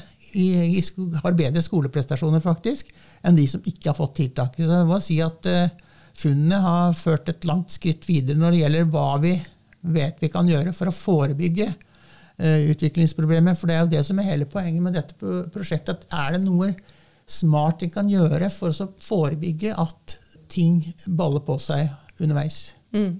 har 1.21 1.37
bedre 1.37 1.63
skoleprestasjoner 1.65 2.41
faktisk, 2.43 2.89
enn 3.25 3.37
de 3.37 3.45
som 3.49 3.63
ikke 3.65 3.91
har 3.91 3.97
fått 3.97 4.17
tiltaket. 4.21 4.65
Så 4.65 4.79
jeg 4.81 4.89
må 4.89 4.99
si 5.01 5.19
at 5.23 5.49
uh, 5.49 5.84
funnene 6.15 6.61
har 6.63 6.95
ført 6.97 7.29
et 7.31 7.45
langt 7.47 7.73
skritt 7.75 8.07
videre 8.07 8.39
når 8.39 8.55
det 8.55 8.61
gjelder 8.63 8.91
hva 8.93 9.09
vi 9.23 9.33
vet 9.95 10.21
vi 10.23 10.31
kan 10.33 10.47
gjøre 10.49 10.73
for 10.73 10.89
å 10.89 10.95
forebygge 10.95 11.67
uh, 11.69 12.61
utviklingsproblemer. 12.71 13.57
For 13.57 13.69
det 13.69 13.77
er 13.77 13.83
jo 13.83 13.93
det 13.95 14.03
som 14.07 14.19
er 14.19 14.29
hele 14.31 14.49
poenget 14.49 14.85
med 14.85 14.97
dette 14.97 15.35
prosjektet. 15.53 16.05
at 16.05 16.15
Er 16.15 16.37
det 16.37 16.45
noe 16.45 16.71
smart 17.25 17.83
en 17.83 17.93
kan 17.93 18.09
gjøre 18.09 18.49
for 18.53 18.71
å 18.71 18.89
forebygge 19.03 19.75
at 19.81 20.17
ting 20.51 20.81
baller 21.07 21.43
på 21.45 21.57
seg 21.61 21.89
underveis? 22.21 22.69
Mm. 22.95 23.19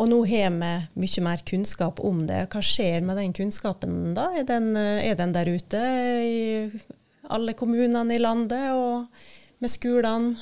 Og 0.00 0.08
nå 0.08 0.22
har 0.26 0.50
vi 0.50 0.72
mye 1.04 1.22
mer 1.24 1.42
kunnskap 1.46 2.00
om 2.02 2.24
det. 2.26 2.46
Hva 2.52 2.62
skjer 2.64 3.04
med 3.06 3.20
den 3.20 3.34
kunnskapen 3.36 4.16
da? 4.16 4.30
Er 4.34 4.48
den, 4.48 4.74
eh, 4.76 5.04
er 5.10 5.14
den 5.14 5.34
der 5.36 5.46
ute 5.46 5.82
i 6.24 6.70
alle 7.30 7.54
kommunene 7.54 8.16
i 8.16 8.22
landet 8.22 8.72
og 8.72 9.06
med 9.60 9.70
skolene? 9.70 10.36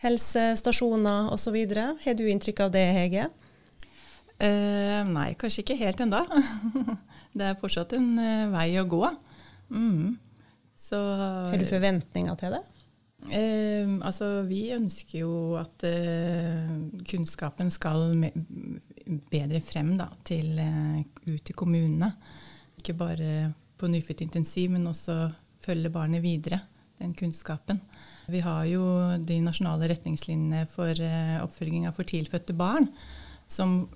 Helsestasjoner 0.00 1.30
osv. 1.34 1.58
Har 2.04 2.16
du 2.16 2.24
inntrykk 2.30 2.64
av 2.66 2.72
det, 2.74 2.86
Hege? 2.96 3.28
Uh, 4.40 5.04
nei, 5.04 5.34
kanskje 5.36 5.64
ikke 5.64 5.78
helt 5.82 6.00
ennå. 6.00 6.22
det 7.36 7.50
er 7.50 7.58
fortsatt 7.60 7.92
en 7.98 8.14
uh, 8.16 8.50
vei 8.54 8.72
å 8.80 8.86
gå. 8.88 9.04
Mm. 9.68 10.16
Så, 10.80 10.96
Har 10.96 11.60
du 11.60 11.68
forventninger 11.68 12.38
til 12.40 12.56
det? 12.56 12.62
Uh, 13.20 13.98
altså, 14.08 14.30
vi 14.48 14.62
ønsker 14.72 15.20
jo 15.20 15.34
at 15.60 15.84
kunnskapen 17.10 17.68
skal 17.74 18.16
bedre 19.28 19.60
frem 19.64 19.92
da, 20.00 20.08
til, 20.24 20.56
ut 21.28 21.44
til 21.44 21.58
kommunene. 21.58 22.14
Ikke 22.80 22.96
bare 22.96 23.50
på 23.76 23.88
nyfødt 23.92 24.24
intensiv, 24.24 24.72
men 24.72 24.88
også 24.88 25.26
følge 25.60 25.92
barnet 25.92 26.24
videre, 26.24 26.62
den 27.00 27.12
kunnskapen. 27.16 27.82
Vi 28.30 28.42
har 28.44 28.66
jo 28.70 28.84
de 29.26 29.40
nasjonale 29.44 29.88
retningslinjene 29.92 30.66
for 30.74 30.90
eh, 30.94 31.38
oppfølging 31.42 31.88
av 31.88 31.96
for 31.98 32.08
tidligfødte 32.08 32.56
barn, 32.56 32.90
som 33.50 33.88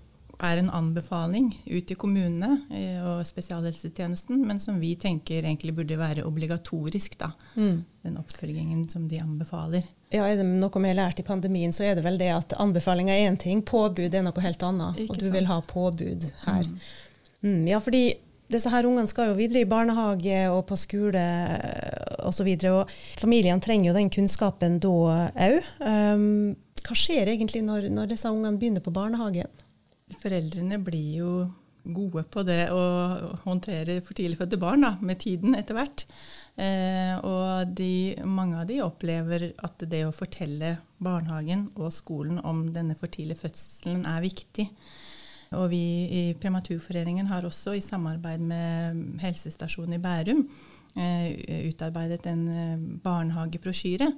er 0.43 0.59
en 0.59 0.71
anbefaling 0.75 1.53
ut 1.69 1.87
til 1.87 1.99
kommunene 2.01 2.57
eh, 2.75 2.99
og 3.05 3.23
spesialhelsetjenesten, 3.29 4.41
men 4.47 4.61
som 4.63 4.81
vi 4.83 4.95
tenker 5.01 5.45
egentlig 5.45 5.75
burde 5.77 5.99
være 5.99 6.27
obligatorisk. 6.27 7.19
da, 7.21 7.31
mm. 7.55 7.85
Den 8.03 8.19
oppfølgingen 8.21 8.89
som 8.91 9.07
de 9.09 9.21
anbefaler. 9.23 9.87
Ja, 10.11 10.27
Er 10.27 10.37
det 10.39 10.47
noe 10.47 10.83
vi 10.83 10.91
har 10.91 10.99
lært 10.99 11.21
i 11.21 11.27
pandemien, 11.27 11.73
så 11.73 11.89
er 11.89 11.97
det 11.99 12.05
vel 12.05 12.19
det 12.19 12.31
at 12.35 12.55
anbefaling 12.59 13.11
er 13.11 13.25
én 13.29 13.39
ting, 13.41 13.63
påbud 13.63 14.15
er 14.15 14.27
noe 14.27 14.45
helt 14.45 14.63
annet. 14.63 15.01
Ikke 15.05 15.15
og 15.17 15.19
du 15.19 15.27
sant? 15.27 15.37
vil 15.39 15.51
ha 15.51 15.61
påbud 15.71 16.29
her. 16.45 16.69
Mm. 16.69 16.79
Mm, 17.45 17.67
ja, 17.69 17.81
fordi 17.83 18.05
disse 18.53 18.71
her 18.71 18.87
ungene 18.87 19.09
skal 19.09 19.31
jo 19.31 19.39
videre 19.39 19.65
i 19.65 19.69
barnehage 19.69 20.45
og 20.53 20.67
på 20.69 20.77
skole 20.79 21.25
osv. 22.29 22.51
Familiene 23.21 23.63
trenger 23.65 23.91
jo 23.91 23.97
den 23.97 24.13
kunnskapen 24.13 24.81
da 24.83 24.95
òg. 24.95 25.59
Um, 25.81 26.55
hva 26.85 26.97
skjer 26.99 27.31
egentlig 27.33 27.65
når, 27.65 27.89
når 27.93 28.13
disse 28.13 28.31
ungene 28.31 28.61
begynner 28.61 28.85
på 28.85 28.93
barnehagen? 28.95 29.63
Foreldrene 30.21 30.79
blir 30.85 31.21
jo 31.23 31.31
gode 31.85 32.23
på 32.33 32.43
det 32.47 32.71
å 32.73 32.83
håndtere 33.45 33.99
for 34.05 34.17
tidlig 34.17 34.39
fødte 34.41 34.59
barn 34.61 34.85
da, 34.87 34.95
med 35.05 35.21
tiden 35.21 35.57
etter 35.57 35.77
hvert. 35.77 36.05
Eh, 36.57 37.13
og 37.21 37.75
de, 37.77 38.17
mange 38.25 38.61
av 38.63 38.69
de 38.69 38.81
opplever 38.85 39.51
at 39.65 39.85
det 39.91 40.05
å 40.07 40.15
fortelle 40.15 40.79
barnehagen 41.05 41.67
og 41.77 41.93
skolen 41.93 42.41
om 42.41 42.67
denne 42.73 42.97
for 42.97 43.13
tidlig 43.13 43.39
fødselen 43.43 44.07
er 44.09 44.25
viktig. 44.25 44.69
Og 45.55 45.69
vi 45.71 45.85
i 46.09 46.23
Prematurforeningen 46.41 47.29
har 47.31 47.45
også 47.47 47.77
i 47.77 47.85
samarbeid 47.85 48.43
med 48.43 49.21
helsestasjonen 49.23 49.99
i 49.99 50.03
Bærum 50.03 50.47
utarbeidet 50.95 52.27
en 52.31 52.45
eh, 52.49 52.79
barnehagebrosjyre 53.03 54.13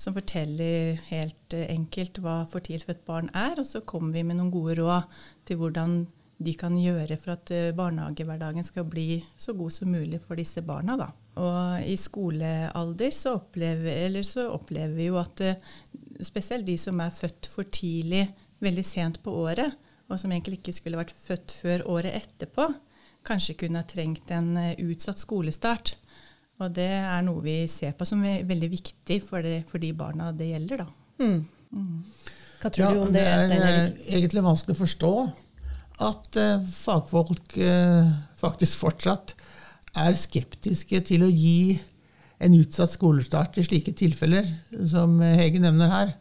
som 0.00 0.14
forteller 0.16 0.96
helt 1.10 1.56
eh, 1.56 1.68
enkelt 1.74 2.22
hva 2.24 2.42
for 2.48 2.64
tidlig 2.64 2.88
født 2.88 3.04
barn 3.08 3.30
er. 3.36 3.58
Og 3.60 3.68
så 3.68 3.84
kommer 3.84 4.16
vi 4.16 4.24
med 4.26 4.40
noen 4.40 4.52
gode 4.54 4.78
råd 4.80 5.08
til 5.48 5.60
hvordan 5.60 6.02
de 6.42 6.54
kan 6.58 6.74
gjøre 6.74 7.14
for 7.22 7.36
at 7.36 7.52
barnehagehverdagen 7.78 8.64
skal 8.66 8.88
bli 8.90 9.20
så 9.38 9.52
god 9.54 9.70
som 9.70 9.92
mulig 9.94 10.18
for 10.24 10.40
disse 10.40 10.64
barna. 10.66 10.96
Da. 10.98 11.12
Og 11.38 11.84
i 11.86 11.94
skolealder 12.00 13.14
så 13.14 13.36
opplever, 13.36 14.16
så 14.26 14.48
opplever 14.50 14.96
vi 14.96 15.06
jo 15.06 15.20
at 15.20 15.44
spesielt 16.26 16.66
de 16.66 16.74
som 16.80 16.98
er 17.04 17.14
født 17.14 17.46
for 17.46 17.70
tidlig, 17.70 18.24
veldig 18.58 18.84
sent 18.86 19.20
på 19.22 19.36
året, 19.44 19.76
og 20.10 20.18
som 20.18 20.32
egentlig 20.32 20.58
ikke 20.60 20.74
skulle 20.76 20.98
vært 20.98 21.14
født 21.28 21.54
før 21.62 21.86
året 21.94 22.16
etterpå, 22.18 22.66
kanskje 23.26 23.56
kunne 23.60 23.82
ha 23.82 23.88
trengt 23.88 24.30
en 24.34 24.56
eh, 24.58 24.78
utsatt 24.82 25.20
skolestart. 25.20 25.94
Og 26.62 26.70
det 26.76 26.90
er 26.94 27.22
noe 27.26 27.42
vi 27.44 27.56
ser 27.70 27.94
på 27.98 28.06
som 28.08 28.22
er 28.28 28.46
veldig 28.46 28.70
viktig 28.72 29.18
for, 29.26 29.42
det, 29.44 29.64
for 29.70 29.82
de 29.82 29.92
barna 29.96 30.30
det 30.36 30.52
gjelder. 30.52 30.84
Da. 30.84 31.24
Mm. 31.24 31.38
Mm. 31.72 32.02
Hva 32.62 32.70
tror 32.70 32.84
ja, 32.84 32.90
du 32.92 33.04
om 33.06 33.14
det? 33.14 33.24
Det 33.50 33.58
er 33.58 33.86
egentlig 34.06 34.44
vanskelig 34.46 34.76
å 34.76 34.82
forstå 34.82 35.14
at 36.02 36.38
uh, 36.40 36.66
fagfolk 36.72 37.56
uh, 37.58 38.12
faktisk 38.40 38.78
fortsatt 38.80 39.34
er 39.98 40.14
skeptiske 40.16 41.02
til 41.10 41.26
å 41.26 41.30
gi 41.30 41.80
en 42.42 42.54
utsatt 42.58 42.94
skolestart 42.94 43.58
i 43.60 43.64
slike 43.66 43.92
tilfeller 43.98 44.46
som 44.88 45.20
Hege 45.22 45.60
nevner 45.62 45.92
her. 45.92 46.14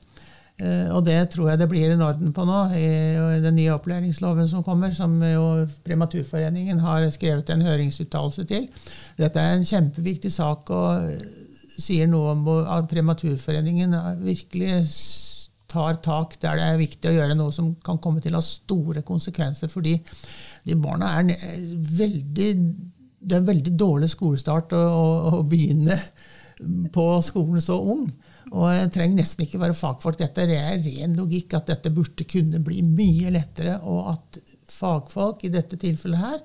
Eh, 0.61 0.87
og 0.93 1.05
det 1.07 1.17
tror 1.33 1.49
jeg 1.49 1.61
det 1.61 1.69
blir 1.71 1.93
en 1.93 2.03
orden 2.05 2.33
på 2.35 2.45
nå, 2.45 2.59
i 2.77 3.39
den 3.41 3.57
nye 3.57 3.73
opplæringsloven 3.73 4.49
som 4.51 4.65
kommer, 4.65 4.93
som 4.93 5.15
jo 5.25 5.65
Prematurforeningen 5.85 6.83
har 6.83 7.07
skrevet 7.15 7.49
en 7.49 7.65
høringsuttalelse 7.65 8.45
til. 8.49 8.67
Dette 9.17 9.41
er 9.41 9.55
en 9.57 9.65
kjempeviktig 9.65 10.31
sak 10.33 10.69
og 10.75 11.11
sier 11.81 12.09
noe 12.09 12.35
om 12.35 12.47
at 12.61 12.89
Prematurforeningen 12.91 13.97
virkelig 14.21 14.85
tar 15.71 16.01
tak 16.03 16.35
der 16.41 16.59
det 16.59 16.67
er 16.67 16.81
viktig 16.81 17.09
å 17.09 17.15
gjøre 17.15 17.37
noe 17.39 17.53
som 17.55 17.73
kan 17.85 17.99
komme 18.03 18.21
til 18.21 18.35
å 18.35 18.41
ha 18.41 18.45
store 18.45 19.01
konsekvenser. 19.07 19.71
Fordi 19.71 19.95
de 20.67 20.77
barna 20.77 21.15
er 21.19 21.31
veldig 21.97 22.51
Det 23.21 23.37
er 23.37 23.45
veldig 23.45 23.71
dårlig 23.77 24.09
skolestart 24.09 24.71
å, 24.73 24.81
å, 24.81 25.09
å 25.37 25.43
begynne 25.45 25.93
på 26.93 27.03
skolen 27.21 27.61
så 27.61 27.77
ung. 27.77 28.07
Og 28.51 28.67
jeg 28.73 28.89
trenger 28.91 29.21
nesten 29.21 29.45
ikke 29.45 29.61
være 29.61 29.77
fagfolk. 29.77 30.19
Dette 30.19 30.43
er 30.43 30.81
ren 30.83 31.15
logikk 31.15 31.55
at 31.55 31.69
dette 31.71 31.91
burde 31.95 32.25
kunne 32.27 32.59
bli 32.63 32.81
mye 32.83 33.31
lettere, 33.31 33.77
og 33.87 34.11
at 34.11 34.41
fagfolk 34.71 35.45
i 35.47 35.53
dette 35.53 35.79
tilfellet 35.79 36.19
her 36.19 36.41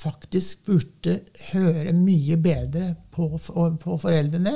faktisk 0.00 0.62
burde 0.68 1.18
høre 1.50 1.92
mye 1.96 2.38
bedre 2.40 2.92
på, 3.12 3.32
på 3.82 3.98
foreldrene 4.00 4.54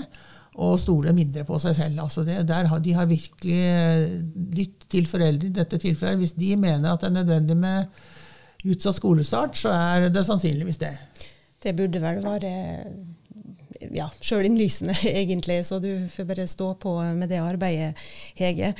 og 0.62 0.78
stole 0.78 1.12
mindre 1.16 1.42
på 1.46 1.58
seg 1.62 1.74
selv. 1.76 2.00
Altså 2.04 2.22
det, 2.26 2.38
har, 2.46 2.78
de 2.80 2.94
har 2.94 3.10
virkelig 3.10 3.58
lyttet 4.54 4.86
til 4.94 5.08
foreldre 5.10 5.50
i 5.50 5.56
dette 5.56 5.80
tilfellet. 5.82 6.20
Hvis 6.22 6.36
de 6.38 6.54
mener 6.54 6.92
at 6.92 7.02
det 7.02 7.10
er 7.10 7.16
nødvendig 7.18 7.56
med 7.58 8.70
utsatt 8.70 9.00
skolestart, 9.00 9.58
så 9.58 9.74
er 9.74 10.08
det 10.14 10.24
sannsynligvis 10.26 10.78
det. 10.80 10.94
Det 11.64 11.74
burde 11.76 12.00
vel 12.00 12.22
være 12.22 12.54
ja, 13.94 14.08
sjølinnlysende, 14.24 14.96
egentlig. 15.20 15.60
Så 15.66 15.80
du 15.82 15.90
får 16.12 16.28
bare 16.28 16.46
stå 16.50 16.72
på 16.80 16.96
med 17.16 17.30
det 17.32 17.42
arbeidet, 17.42 18.00
Hege. 18.38 18.74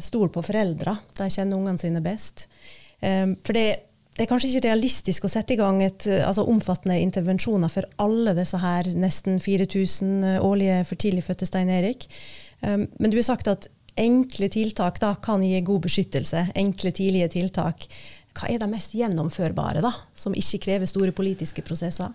Stol 0.00 0.30
på 0.32 0.42
foreldra. 0.46 0.96
De 1.18 1.30
kjenner 1.30 1.58
ungene 1.58 1.80
sine 1.80 2.02
best. 2.04 2.46
Um, 3.00 3.36
for 3.46 3.56
det, 3.56 3.66
det, 4.16 4.24
er 4.24 4.30
kanskje 4.30 4.50
ikke 4.50 4.68
realistisk 4.68 5.24
å 5.24 5.32
sette 5.32 5.54
i 5.54 5.60
gang 5.60 5.80
et, 5.82 6.04
altså 6.20 6.44
omfattende 6.50 6.98
intervensjoner 7.00 7.72
for 7.72 7.88
alle 8.02 8.34
disse 8.36 8.60
her 8.60 8.90
nesten 8.92 9.40
4000 9.40 10.42
årlige 10.44 10.82
for 10.88 11.00
tidlig 11.00 11.24
fødte 11.26 11.48
Stein 11.48 11.72
Erik. 11.72 12.08
Um, 12.60 12.88
men 12.98 13.12
du 13.12 13.18
har 13.18 13.28
sagt 13.32 13.50
at 13.50 13.70
enkle 14.00 14.48
tiltak 14.52 15.00
da 15.02 15.14
kan 15.22 15.42
gi 15.44 15.60
god 15.64 15.84
beskyttelse. 15.88 16.50
Enkle, 16.58 16.92
tidlige 16.96 17.32
tiltak. 17.34 17.88
Hva 18.36 18.50
er 18.52 18.60
de 18.62 18.68
mest 18.70 18.94
gjennomførbare, 18.94 19.82
da, 19.82 19.90
som 20.14 20.36
ikke 20.36 20.62
krever 20.66 20.88
store 20.88 21.14
politiske 21.16 21.64
prosesser? 21.66 22.12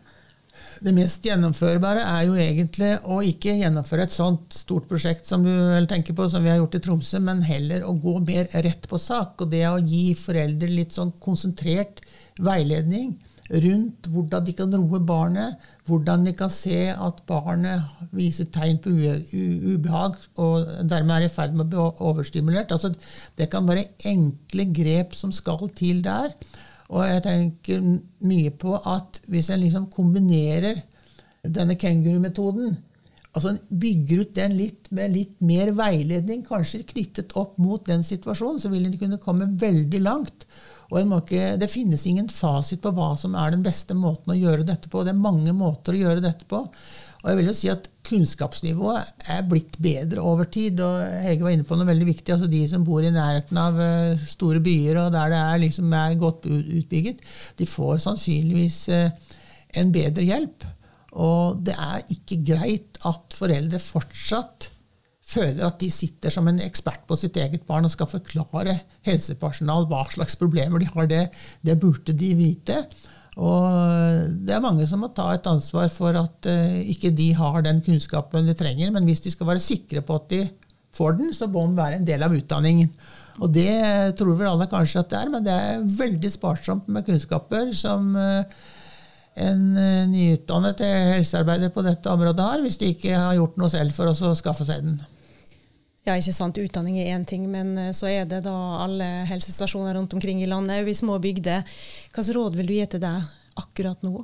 Det 0.84 0.94
mest 0.96 1.24
gjennomførbare 1.26 2.02
er 2.04 2.24
jo 2.28 2.36
egentlig 2.40 2.92
å 3.08 3.22
ikke 3.26 3.56
gjennomføre 3.60 4.08
et 4.08 4.16
sånt 4.16 4.56
stort 4.56 4.88
prosjekt 4.90 5.30
som 5.30 5.46
du 5.46 5.54
tenker 5.90 6.16
på, 6.18 6.28
som 6.32 6.44
vi 6.44 6.52
har 6.52 6.60
gjort 6.60 6.76
i 6.78 6.82
Tromsø, 6.84 7.22
men 7.24 7.44
heller 7.46 7.86
å 7.88 7.94
gå 8.00 8.18
mer 8.26 8.50
rett 8.66 8.90
på 8.92 9.00
sak. 9.02 9.40
Og 9.42 9.54
det 9.54 9.64
å 9.70 9.80
gi 9.80 10.10
foreldre 10.20 10.72
litt 10.72 10.96
sånn 10.98 11.14
konsentrert 11.24 12.04
veiledning 12.44 13.16
rundt 13.62 14.08
hvordan 14.10 14.46
de 14.48 14.56
kan 14.58 14.74
roe 14.74 15.00
barnet, 15.06 15.62
hvordan 15.86 16.26
de 16.26 16.34
kan 16.38 16.50
se 16.50 16.90
at 16.90 17.20
barnet 17.30 18.10
viser 18.16 18.50
tegn 18.50 18.80
på 18.82 18.90
ubehag 18.90 20.18
og 20.42 20.72
dermed 20.90 21.20
er 21.20 21.28
i 21.28 21.34
ferd 21.34 21.54
med 21.54 21.68
å 21.68 21.70
bli 21.70 22.08
overstimulert. 22.10 22.74
Altså, 22.74 22.96
det 23.38 23.52
kan 23.54 23.70
være 23.70 23.92
enkle 24.10 24.66
grep 24.74 25.14
som 25.18 25.34
skal 25.36 25.70
til 25.78 26.02
der. 26.06 26.34
Og 26.93 27.02
jeg 27.08 27.24
tenker 27.26 27.86
mye 28.26 28.52
på 28.62 28.76
at 28.78 29.21
hvis 29.32 29.50
en 29.50 29.63
liksom 29.63 29.88
kombinerer 29.93 30.84
denne 31.45 31.78
kengurumetoden, 31.82 32.76
altså 33.36 33.56
bygger 33.69 34.24
ut 34.24 34.36
den 34.38 34.56
litt 34.58 34.88
med 34.95 35.13
litt 35.13 35.36
mer 35.43 35.74
veiledning, 35.76 36.45
kanskje 36.45 36.86
knyttet 36.88 37.36
opp 37.39 37.58
mot 37.62 37.84
den 37.88 38.06
situasjonen, 38.06 38.62
så 38.62 38.71
vil 38.71 38.86
en 38.88 38.98
kunne 39.02 39.21
komme 39.21 39.50
veldig 39.62 40.02
langt. 40.06 40.45
Og 40.93 41.02
ikke, 41.02 41.58
Det 41.58 41.69
finnes 41.71 42.06
ingen 42.06 42.30
fasit 42.30 42.82
på 42.82 42.93
hva 42.93 43.15
som 43.17 43.36
er 43.36 43.52
den 43.52 43.65
beste 43.65 43.98
måten 43.98 44.32
å 44.32 44.38
gjøre 44.38 44.67
dette 44.67 44.89
på. 44.89 45.04
Det 45.04 45.15
er 45.15 45.28
mange 45.28 45.54
måter 45.54 45.95
å 45.95 46.02
gjøre 46.04 46.21
dette 46.21 46.45
på. 46.45 46.62
Og 47.26 47.32
jeg 47.32 47.40
vil 47.40 47.48
jo 47.50 47.54
si 47.58 47.70
at 47.74 47.88
Kunnskapsnivået 48.06 49.24
er 49.34 49.48
blitt 49.50 49.80
bedre 49.82 50.22
over 50.22 50.46
tid. 50.46 50.78
og 50.86 51.02
Hege 51.24 51.42
var 51.42 51.56
inne 51.56 51.66
på 51.66 51.74
noe 51.74 51.88
veldig 51.90 52.06
viktig. 52.06 52.36
altså 52.36 52.50
De 52.52 52.60
som 52.70 52.86
bor 52.86 53.02
i 53.02 53.10
nærheten 53.10 53.58
av 53.58 53.80
eh, 53.82 54.28
store 54.30 54.62
byer 54.62 55.00
og 55.02 55.10
der 55.16 55.34
det 55.34 55.40
er, 55.40 55.64
liksom 55.64 55.96
er 55.98 56.20
godt 56.22 56.46
utbygget, 56.46 57.26
de 57.58 57.66
får 57.66 58.04
sannsynligvis 58.06 58.78
eh, 58.94 59.10
en 59.82 59.90
bedre 59.96 60.28
hjelp. 60.28 60.68
Og 61.18 61.66
det 61.66 61.74
er 61.74 62.06
ikke 62.14 62.44
greit 62.46 63.02
at 63.10 63.34
foreldre 63.34 63.82
fortsatt 63.82 64.70
føler 65.26 65.66
at 65.66 65.82
de 65.82 65.90
sitter 65.90 66.30
som 66.30 66.46
en 66.46 66.62
ekspert 66.62 67.08
på 67.10 67.18
sitt 67.18 67.42
eget 67.42 67.66
barn 67.66 67.88
og 67.88 67.94
skal 67.96 68.12
forklare 68.12 68.78
helsepersonal 69.08 69.90
hva 69.90 70.04
slags 70.14 70.38
problemer 70.38 70.78
de 70.84 70.92
har. 70.94 71.10
Det, 71.10 71.24
det 71.66 71.80
burde 71.82 72.14
de 72.14 72.32
vite. 72.38 72.84
Og 73.36 74.30
det 74.48 74.54
er 74.56 74.63
mange 74.63 74.86
som 74.88 75.02
må 75.04 75.10
ta 75.12 75.28
et 75.34 75.48
ansvar 75.50 75.89
for 75.91 76.15
at 76.15 76.48
uh, 76.48 76.78
ikke 76.88 77.12
de 77.15 77.34
har 77.36 77.65
den 77.65 77.82
kunnskapen 77.84 78.48
de 78.48 78.56
trenger. 78.56 78.93
Men 78.95 79.08
hvis 79.08 79.24
de 79.26 79.34
skal 79.34 79.50
være 79.50 79.63
sikre 79.63 80.04
på 80.06 80.19
at 80.21 80.30
de 80.32 80.41
får 80.95 81.17
den, 81.19 81.34
så 81.36 81.50
må 81.52 81.65
den 81.65 81.76
være 81.76 82.00
en 82.00 82.08
del 82.08 82.24
av 82.24 82.36
utdanningen. 82.36 82.93
Og 83.43 83.52
det 83.52 84.15
tror 84.15 84.38
vel 84.39 84.48
alle 84.48 84.69
kanskje 84.71 85.02
at 85.02 85.12
det 85.12 85.19
er, 85.19 85.32
men 85.34 85.43
det 85.43 85.52
er 85.52 85.84
veldig 85.98 86.32
sparsomt 86.32 86.88
med 86.88 87.04
kunnskaper 87.04 87.74
som 87.76 88.13
eh, 88.15 88.62
en 89.43 89.65
eh, 89.76 90.06
nyutdannet 90.08 90.80
helsearbeider 91.17 91.74
på 91.76 91.84
dette 91.84 92.13
området 92.13 92.45
har, 92.48 92.63
hvis 92.63 92.80
de 92.80 92.93
ikke 92.93 93.12
har 93.12 93.36
gjort 93.36 93.60
noe 93.60 93.74
selv 93.74 93.91
for 93.98 94.13
å 94.13 94.32
skaffe 94.39 94.67
seg 94.69 94.88
den. 94.88 95.02
Ja, 96.06 96.13
ikke 96.13 96.36
sant. 96.38 96.60
Utdanning 96.62 97.00
er 97.02 97.15
én 97.15 97.26
ting, 97.26 97.48
men 97.50 97.74
eh, 97.82 97.94
så 97.98 98.10
er 98.12 98.28
det 98.30 98.44
da 98.46 98.54
alle 98.84 99.26
helsestasjoner 99.30 99.98
rundt 99.98 100.13
omkring 100.13 100.44
i 100.44 100.50
landet, 100.50 100.86
i 100.86 100.94
små 100.98 101.18
bygder. 101.22 101.65
Hvilke 102.13 102.38
råd 102.38 102.60
vil 102.60 102.70
du 102.70 102.76
gi 102.76 102.86
til 102.94 103.02
deg 103.02 103.26
akkurat 103.58 104.06
nå? 104.06 104.20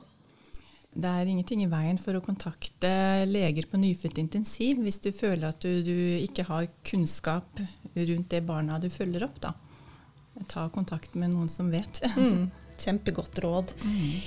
Det 0.91 1.07
er 1.07 1.29
ingenting 1.31 1.63
i 1.63 1.69
veien 1.71 1.97
for 2.01 2.17
å 2.17 2.23
kontakte 2.23 2.91
leger 3.25 3.67
på 3.71 3.79
nyfødt 3.79 4.17
intensiv 4.19 4.81
hvis 4.83 4.99
du 4.99 5.13
føler 5.15 5.47
at 5.47 5.63
du, 5.63 5.79
du, 5.87 5.95
ikke 6.19 6.43
har 6.49 6.67
kunnskap 6.83 7.61
rundt 7.95 8.27
det 8.33 8.41
barna 8.43 8.79
du 8.81 8.89
følger 8.91 9.23
opp. 9.25 9.39
Da. 9.41 9.53
Ta 10.51 10.67
kontakt 10.73 11.15
med 11.15 11.33
noen 11.33 11.49
som 11.51 11.71
vet. 11.73 12.03
Mm, 12.21 12.49
kjempegodt 12.81 13.39
råd. 13.41 13.71
Mm. 13.85 14.21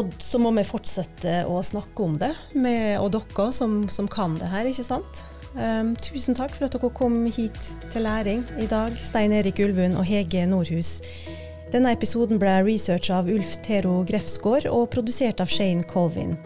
Og 0.00 0.12
så 0.22 0.38
må 0.42 0.52
vi 0.56 0.64
fortsette 0.66 1.40
å 1.50 1.58
snakke 1.66 2.04
om 2.04 2.14
det, 2.20 2.30
med, 2.54 2.98
og 3.02 3.10
dere 3.14 3.50
som, 3.54 3.82
som, 3.90 4.08
kan 4.10 4.36
det 4.40 4.50
her, 4.50 4.68
ikke 4.70 4.86
sant. 4.86 5.22
Um, 5.54 5.96
tusen 5.98 6.36
takk 6.38 6.52
for 6.54 6.68
at 6.68 6.74
dere 6.76 6.92
kom 6.94 7.24
hit 7.26 7.58
til 7.90 8.04
læring 8.06 8.44
i 8.62 8.68
dag, 8.70 8.94
Stein 9.02 9.32
Erik 9.34 9.58
Ulvund 9.58 9.98
og 9.98 10.06
Hege 10.06 10.44
Nordhus. 10.46 11.00
Denne 11.72 11.90
episoden 11.94 12.38
ble 12.38 12.52
researcha 12.66 13.18
av 13.18 13.30
Ulf 13.30 13.56
Tero 13.66 14.00
Grefsgaard 14.06 14.68
og 14.70 14.88
produsert 14.94 15.42
av 15.42 15.50
Shane 15.50 15.82
Colvin. 15.90 16.36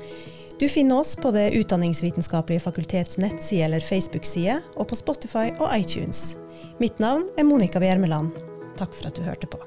Du 0.61 0.69
finner 0.71 1.03
oss 1.03 1.17
på 1.21 1.33
Det 1.35 1.51
utdanningsvitenskapelige 1.59 2.64
fakultets 2.64 3.19
nettside 3.21 3.64
eller 3.69 3.85
Facebook-side, 3.85 4.61
og 4.77 4.88
på 4.88 4.97
Spotify 4.97 5.51
og 5.59 5.69
iTunes. 5.77 6.38
Mitt 6.81 7.01
navn 7.01 7.29
er 7.37 7.45
Monica 7.45 7.81
Bjermeland. 7.83 8.33
Takk 8.79 8.95
for 8.95 9.11
at 9.11 9.17
du 9.17 9.23
hørte 9.27 9.51
på. 9.51 9.61